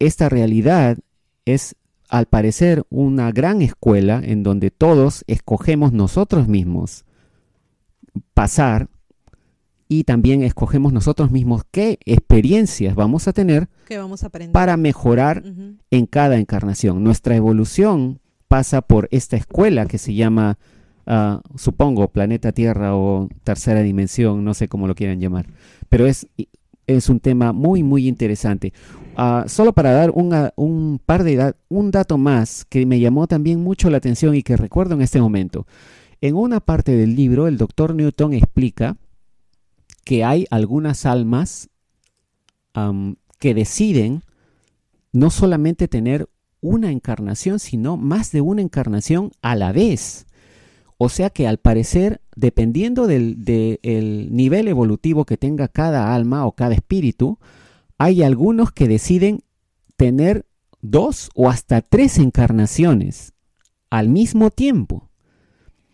esta 0.00 0.28
realidad 0.28 0.98
es, 1.44 1.76
al 2.08 2.26
parecer, 2.26 2.84
una 2.90 3.30
gran 3.30 3.62
escuela 3.62 4.20
en 4.24 4.42
donde 4.42 4.72
todos 4.72 5.22
escogemos 5.28 5.92
nosotros 5.92 6.48
mismos 6.48 7.04
pasar 8.34 8.88
y 9.88 10.04
también 10.04 10.42
escogemos 10.42 10.92
nosotros 10.92 11.30
mismos 11.30 11.62
qué 11.70 11.98
experiencias 12.04 12.94
vamos 12.94 13.28
a 13.28 13.32
tener 13.32 13.68
vamos 13.90 14.24
a 14.24 14.30
para 14.52 14.76
mejorar 14.76 15.44
en 15.90 16.06
cada 16.06 16.38
encarnación. 16.38 17.04
Nuestra 17.04 17.36
evolución 17.36 18.20
pasa 18.48 18.82
por 18.82 19.08
esta 19.10 19.36
escuela 19.36 19.86
que 19.86 19.98
se 19.98 20.14
llama, 20.14 20.58
ah, 21.06 21.40
supongo, 21.56 22.08
planeta 22.08 22.52
Tierra 22.52 22.96
o 22.96 23.28
tercera 23.44 23.82
dimensión, 23.82 24.44
no 24.44 24.54
sé 24.54 24.68
cómo 24.68 24.86
lo 24.86 24.94
quieran 24.94 25.20
llamar, 25.20 25.46
pero 25.88 26.06
es, 26.06 26.26
es 26.86 27.08
un 27.08 27.20
tema 27.20 27.52
muy, 27.52 27.82
muy 27.82 28.08
interesante. 28.08 28.72
Ah, 29.16 29.44
solo 29.46 29.72
para 29.72 29.92
dar 29.92 30.10
un 30.10 31.00
par 31.04 31.24
de 31.24 31.54
un 31.68 31.90
dato 31.90 32.18
más 32.18 32.64
que 32.64 32.84
me 32.86 33.00
llamó 33.00 33.26
también 33.26 33.62
mucho 33.62 33.88
la 33.88 33.96
atención 33.96 34.34
y 34.34 34.42
que 34.42 34.56
recuerdo 34.56 34.94
en 34.94 35.02
este 35.02 35.20
momento. 35.20 35.66
En 36.20 36.34
una 36.34 36.60
parte 36.60 36.92
del 36.92 37.14
libro, 37.14 37.46
el 37.46 37.56
doctor 37.56 37.94
Newton 37.94 38.32
explica 38.32 38.96
que 40.06 40.22
hay 40.22 40.46
algunas 40.50 41.04
almas 41.04 41.68
que 43.40 43.54
deciden 43.54 44.22
no 45.12 45.30
solamente 45.30 45.88
tener 45.88 46.28
una 46.60 46.92
encarnación, 46.92 47.58
sino 47.58 47.96
más 47.96 48.30
de 48.30 48.40
una 48.40 48.62
encarnación 48.62 49.32
a 49.42 49.56
la 49.56 49.72
vez. 49.72 50.26
O 50.96 51.08
sea 51.08 51.30
que 51.30 51.48
al 51.48 51.58
parecer, 51.58 52.20
dependiendo 52.36 53.08
del, 53.08 53.36
nivel 54.30 54.68
evolutivo 54.68 55.24
que 55.24 55.36
tenga 55.36 55.66
cada 55.66 56.14
alma 56.14 56.46
o 56.46 56.52
cada 56.52 56.74
espíritu, 56.74 57.40
hay 57.98 58.22
algunos 58.22 58.70
que 58.70 58.86
deciden 58.86 59.42
tener 59.96 60.46
dos 60.82 61.30
o 61.34 61.50
hasta 61.50 61.80
tres 61.82 62.18
encarnaciones 62.18 63.32
al 63.90 64.08
mismo 64.08 64.50
tiempo. 64.52 65.10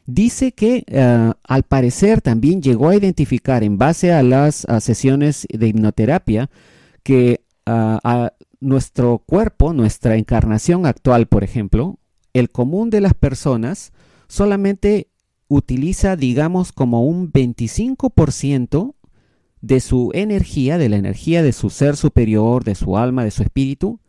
Dice 0.07 0.53
que 0.53 0.85
eh, 0.87 1.33
al 1.45 1.63
parecer 1.63 2.21
también 2.21 2.61
llegó 2.61 2.89
a 2.89 2.97
identificar 2.97 3.63
en 3.63 3.79
base 3.79 4.13
a 4.13 4.23
las 4.23 4.67
sesiones 4.81 5.47
de 5.49 5.69
hipnoterapia 5.69 6.51
que 7.05 7.45
ah, 7.67 8.33
nuestro 8.61 9.19
cuerpo, 9.19 9.73
nuestra 9.73 10.17
encarnación 10.17 10.87
actual, 10.87 11.27
por 11.27 11.45
ejemplo, 11.45 11.99
el 12.33 12.51
común 12.51 12.91
de 12.91 13.01
las 13.01 13.15
personas 13.15 13.93
solamente 14.29 15.09
utiliza, 15.49 16.17
digamos, 16.17 16.73
como 16.73 17.05
un 17.05 17.31
25% 17.33 18.95
de 19.61 19.81
su 19.81 20.11
energía, 20.15 20.79
de 20.79 20.89
la 20.89 20.97
energía 20.97 21.43
de 21.43 21.53
su 21.53 21.71
ser 21.71 21.97
superior, 21.97 22.65
de 22.65 22.75
su 22.75 22.97
alma, 22.97 23.25
de 23.25 23.31
su 23.31 23.43
espíritu, 23.43 24.01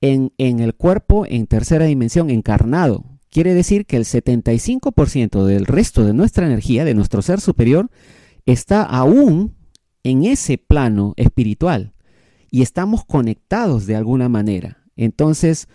en 0.00 0.32
el 0.38 0.74
cuerpo 0.74 1.26
en 1.26 1.46
tercera 1.46 1.84
dimensión, 1.84 2.30
encarnado. 2.30 3.04
Quiere 3.30 3.54
decir 3.54 3.86
que 3.86 3.96
el 3.96 4.04
75% 4.04 5.44
del 5.44 5.66
resto 5.66 6.04
de 6.04 6.12
nuestra 6.12 6.46
energía, 6.46 6.84
de 6.84 6.94
nuestro 6.94 7.22
ser 7.22 7.40
superior, 7.40 7.90
está 8.44 8.82
aún 8.82 9.54
en 10.02 10.24
ese 10.24 10.58
plano 10.58 11.14
espiritual 11.16 11.92
y 12.50 12.62
estamos 12.62 13.04
conectados 13.04 13.86
de 13.86 13.96
alguna 13.96 14.28
manera. 14.28 14.84
Entonces, 14.96 15.68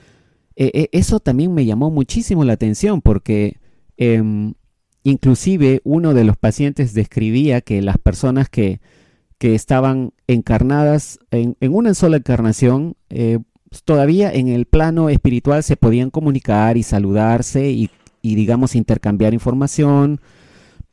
e, 0.55 0.71
e, 0.73 0.89
eso 0.91 1.19
también 1.19 1.53
me 1.53 1.65
llamó 1.65 1.91
muchísimo 1.91 2.43
la 2.43 2.53
atención 2.53 3.01
porque 3.01 3.59
em, 3.97 4.53
inclusive 5.03 5.81
uno 5.83 6.13
de 6.13 6.25
los 6.25 6.35
pacientes 6.35 6.93
describía 6.93 7.61
que 7.61 7.81
las 7.81 7.97
personas 7.97 8.49
que, 8.49 8.81
estaban 9.39 10.11
encarnadas 10.25 11.19
en, 11.29 11.55
una 11.71 11.93
sola 11.93 12.17
encarnación, 12.17 12.95
eh, 13.11 13.37
todavía 13.83 14.31
en 14.31 14.47
el 14.47 14.65
plano 14.65 15.09
espiritual 15.09 15.63
se 15.63 15.77
podían 15.77 16.09
comunicar 16.09 16.77
y 16.77 16.83
saludarse 16.83 17.69
y, 17.71 17.89
digamos 18.21 18.75
intercambiar 18.75 19.33
información, 19.33 20.19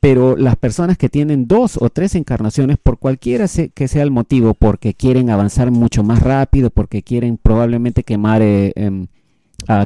pero 0.01 0.37
las 0.37 0.57
personas 0.57 0.99
que 0.99 1.09
tienen 1.09 1.47
dos 1.47 1.79
o 1.81 1.89
tres 1.89 2.15
encarnaciones, 2.15 2.77
por 2.77 2.99
cualquiera 2.99 3.47
que 3.75 3.89
sea 3.89 4.03
el 4.03 4.11
motivo, 4.11 4.55
porque 4.55 4.95
quieren 4.95 5.31
avanzar 5.31 5.71
mucho 5.71 6.03
más 6.03 6.21
rápido, 6.23 6.71
porque 6.71 7.03
quieren 7.03 7.39
probablemente 7.39 8.03
quemar 8.03 8.43
eh, 8.43 8.73
em, 8.75 9.07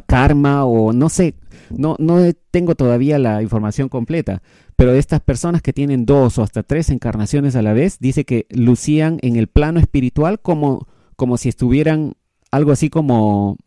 karma 0.07 0.65
o 0.65 0.91
no 0.91 1.09
sé, 1.09 1.35
no, 1.69 1.95
no 1.99 2.19
tengo 2.51 2.75
todavía 2.75 3.19
la 3.19 3.41
información 3.41 3.89
completa, 3.89 4.41
pero 4.75 4.93
estas 4.93 5.21
personas 5.21 5.61
que 5.61 5.73
tienen 5.73 6.05
dos 6.05 6.37
o 6.37 6.43
hasta 6.43 6.63
tres 6.63 6.89
encarnaciones 6.89 7.55
a 7.55 7.61
la 7.61 7.73
vez, 7.73 7.97
dice 7.99 8.25
que 8.25 8.45
lucían 8.49 9.17
en 9.21 9.35
el 9.35 9.47
plano 9.47 9.79
espiritual 9.79 10.39
como, 10.39 10.87
como 11.15 11.37
si 11.37 11.49
estuvieran 11.49 12.13
algo 12.51 12.71
así 12.71 12.89
como, 12.89 13.57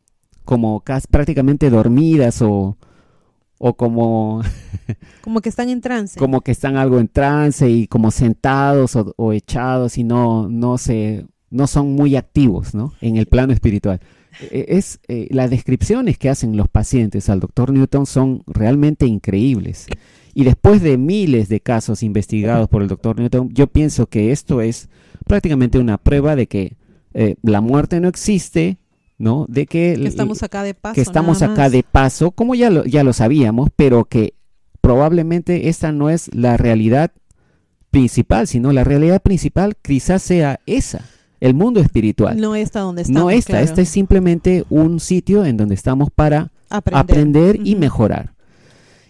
como 0.45 0.81
casi 0.81 1.07
prácticamente 1.09 1.71
dormidas 1.71 2.43
o, 2.43 2.77
o 3.59 3.75
como... 3.75 4.43
como 5.23 5.41
que 5.41 5.49
están 5.49 5.69
en 5.69 5.81
trance. 5.81 6.19
Como 6.19 6.41
que 6.41 6.53
están 6.53 6.77
algo 6.77 6.99
en 6.99 7.09
trance 7.09 7.69
y 7.69 7.87
como 7.87 8.11
sentados 8.11 8.97
o, 8.97 9.33
echados 9.33 9.99
y 9.99 10.05
no, 10.05 10.49
no, 10.49 10.79
se, 10.79 11.27
no 11.51 11.67
son 11.67 11.95
muy 11.95 12.17
activos 12.17 12.75
¿no? 12.75 12.95
en 13.01 13.17
el 13.17 13.27
plano 13.27 13.53
espiritual. 13.53 14.01
E, 14.41 14.61
e, 14.61 14.79
es, 14.79 15.01
eh, 15.09 15.29
las 15.31 15.51
descripciones 15.51 16.19
que 16.19 16.31
hacen 16.31 16.57
los 16.57 16.69
pacientes 16.69 17.29
al 17.29 17.41
doctor 17.41 17.73
Newton 17.73 18.07
son 18.07 18.43
realmente 18.47 19.07
increíbles. 19.07 19.87
Y 20.33 20.45
después 20.45 20.81
de 20.81 20.97
miles 20.97 21.49
de 21.49 21.61
casos 21.61 22.03
investigados 22.03 22.69
por 22.69 22.83
el 22.83 22.89
doctor 22.89 23.19
Newton, 23.19 23.51
yo 23.53 23.67
pienso 23.67 24.07
que 24.07 24.33
esto 24.33 24.61
es 24.61 24.89
prácticamente 25.27 25.79
una 25.79 25.99
prueba 25.99 26.37
de 26.37 26.47
que 26.47 26.77
eh, 27.15 27.37
la 27.43 27.61
muerte 27.61 28.01
no 28.01 28.09
existe, 28.09 28.79
¿no? 29.19 29.47
De 29.49 29.67
que, 29.67 29.93
estamos 29.93 30.43
acá 30.43 30.63
de 30.63 30.75
paso. 30.75 30.95
Que 30.95 31.01
estamos 31.01 31.43
acá 31.43 31.71
de 31.71 31.83
paso, 31.83 32.31
como 32.31 32.55
ya 32.55 32.71
lo, 32.71 32.85
ya 32.85 33.05
lo 33.05 33.13
sabíamos, 33.13 33.71
pero 33.75 34.05
que 34.05 34.35
probablemente 34.81 35.69
esta 35.69 35.93
no 35.93 36.11
es 36.11 36.35
la 36.35 36.57
realidad 36.57 37.13
principal, 37.91 38.47
sino 38.47 38.73
la 38.73 38.85
realidad 38.85 39.21
principal 39.21 39.77
quizás 39.83 40.23
sea 40.23 40.61
esa, 40.67 41.05
el 41.41 41.55
mundo 41.55 41.81
espiritual. 41.81 42.41
No 42.41 42.55
está 42.55 42.81
donde 42.81 43.03
estamos. 43.03 43.23
No 43.23 43.31
está, 43.31 43.61
este 43.61 43.83
es 43.83 43.89
simplemente 43.89 44.65
un 44.71 45.01
sitio 45.01 45.45
en 45.45 45.57
donde 45.57 45.75
estamos 45.75 46.11
para 46.11 46.53
aprender, 46.69 47.59
y 47.65 47.75
mejorar. 47.75 48.35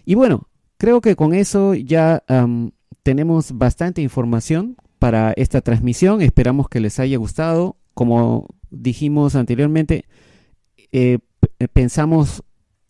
Y 0.05 0.15
bueno, 0.15 0.47
creo 0.77 0.99
que 0.99 1.15
con 1.15 1.33
eso 1.33 1.75
ya 1.75 2.23
tenemos 3.03 3.57
bastante 3.57 4.01
información 4.01 4.75
para 4.99 5.33
esta 5.35 5.61
transmisión. 5.61 6.21
Esperamos 6.21 6.69
que 6.69 6.79
les 6.79 6.99
haya 6.99 7.17
gustado. 7.17 7.77
Como 7.93 8.47
dijimos 8.69 9.35
anteriormente, 9.35 10.05
eh, 10.91 11.19
pensamos 11.73 12.43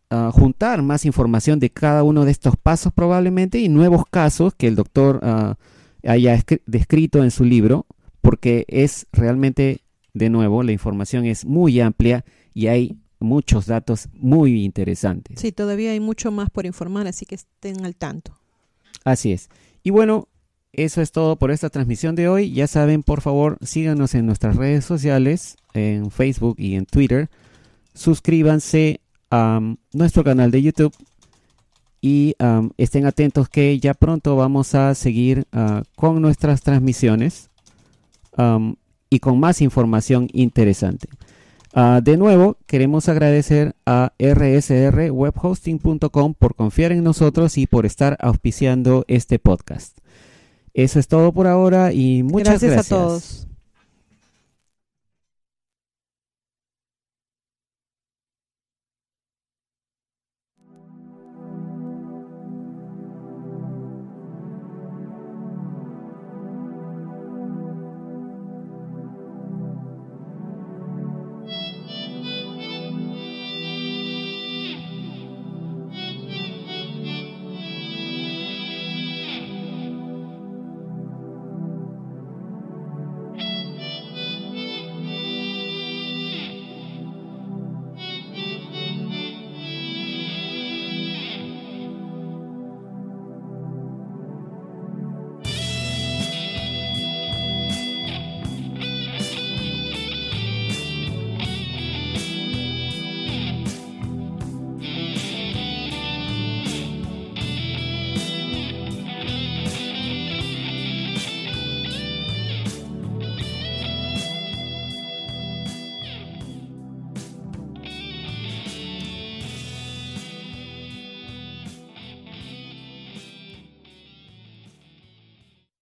ah, 0.09 0.31
juntar 0.33 0.81
más 0.81 1.05
información 1.05 1.59
de 1.59 1.69
cada 1.69 2.03
uno 2.03 2.25
de 2.25 2.31
estos 2.31 2.55
pasos 2.55 2.93
probablemente 2.93 3.59
y 3.59 3.69
nuevos 3.69 4.03
casos 4.09 4.53
que 4.55 4.67
el 4.67 4.75
doctor 4.75 5.19
ah, 5.23 5.55
haya 6.03 6.39
descrito 6.65 7.23
en 7.23 7.31
su 7.31 7.43
libro, 7.43 7.85
porque 8.21 8.65
es 8.67 9.07
realmente, 9.11 9.81
de 10.13 10.29
nuevo, 10.29 10.63
la 10.63 10.71
información 10.71 11.25
es 11.25 11.45
muy 11.45 11.79
amplia 11.79 12.25
y 12.53 12.67
hay 12.67 12.97
muchos 13.19 13.67
datos 13.67 14.09
muy 14.13 14.63
interesantes. 14.63 15.39
Sí, 15.39 15.51
todavía 15.51 15.91
hay 15.91 15.99
mucho 15.99 16.31
más 16.31 16.49
por 16.49 16.65
informar, 16.65 17.07
así 17.07 17.25
que 17.25 17.35
estén 17.35 17.85
al 17.85 17.95
tanto. 17.95 18.33
Así 19.03 19.31
es. 19.31 19.49
Y 19.83 19.89
bueno, 19.89 20.27
eso 20.73 21.01
es 21.01 21.11
todo 21.11 21.35
por 21.35 21.51
esta 21.51 21.69
transmisión 21.69 22.15
de 22.15 22.29
hoy. 22.29 22.53
Ya 22.53 22.67
saben, 22.67 23.03
por 23.03 23.21
favor, 23.21 23.57
síganos 23.61 24.15
en 24.15 24.25
nuestras 24.25 24.55
redes 24.55 24.85
sociales, 24.85 25.57
en 25.73 26.11
Facebook 26.11 26.55
y 26.59 26.75
en 26.75 26.85
Twitter. 26.85 27.29
Suscríbanse 27.93 29.01
a 29.29 29.59
nuestro 29.93 30.23
canal 30.23 30.51
de 30.51 30.61
YouTube 30.61 30.93
y 32.01 32.35
estén 32.77 33.05
atentos 33.05 33.47
que 33.47 33.79
ya 33.79 33.93
pronto 33.93 34.35
vamos 34.35 34.73
a 34.73 34.95
seguir 34.95 35.45
ah, 35.51 35.83
con 35.95 36.19
nuestras 36.21 36.61
transmisiones 36.61 37.49
y 39.09 39.19
con 39.19 39.39
más 39.39 39.61
información 39.61 40.27
interesante. 40.33 41.07
Ah, 41.73 42.01
de 42.03 42.17
nuevo, 42.17 42.57
queremos 42.65 43.07
agradecer 43.07 43.75
a 43.85 44.11
rsrwebhosting.com 44.19 46.33
por 46.33 46.55
confiar 46.55 46.91
en 46.91 47.01
nosotros 47.03 47.57
y 47.57 47.65
por 47.67 47.85
estar 47.85 48.17
auspiciando 48.19 49.05
este 49.07 49.39
podcast. 49.39 50.00
Eso 50.73 50.99
es 50.99 51.07
todo 51.07 51.31
por 51.33 51.47
ahora 51.47 51.91
y 51.93 52.23
muchas 52.23 52.61
gracias. 52.61 52.71
Gracias 52.71 52.91
a 52.91 52.95
todos. 52.95 53.47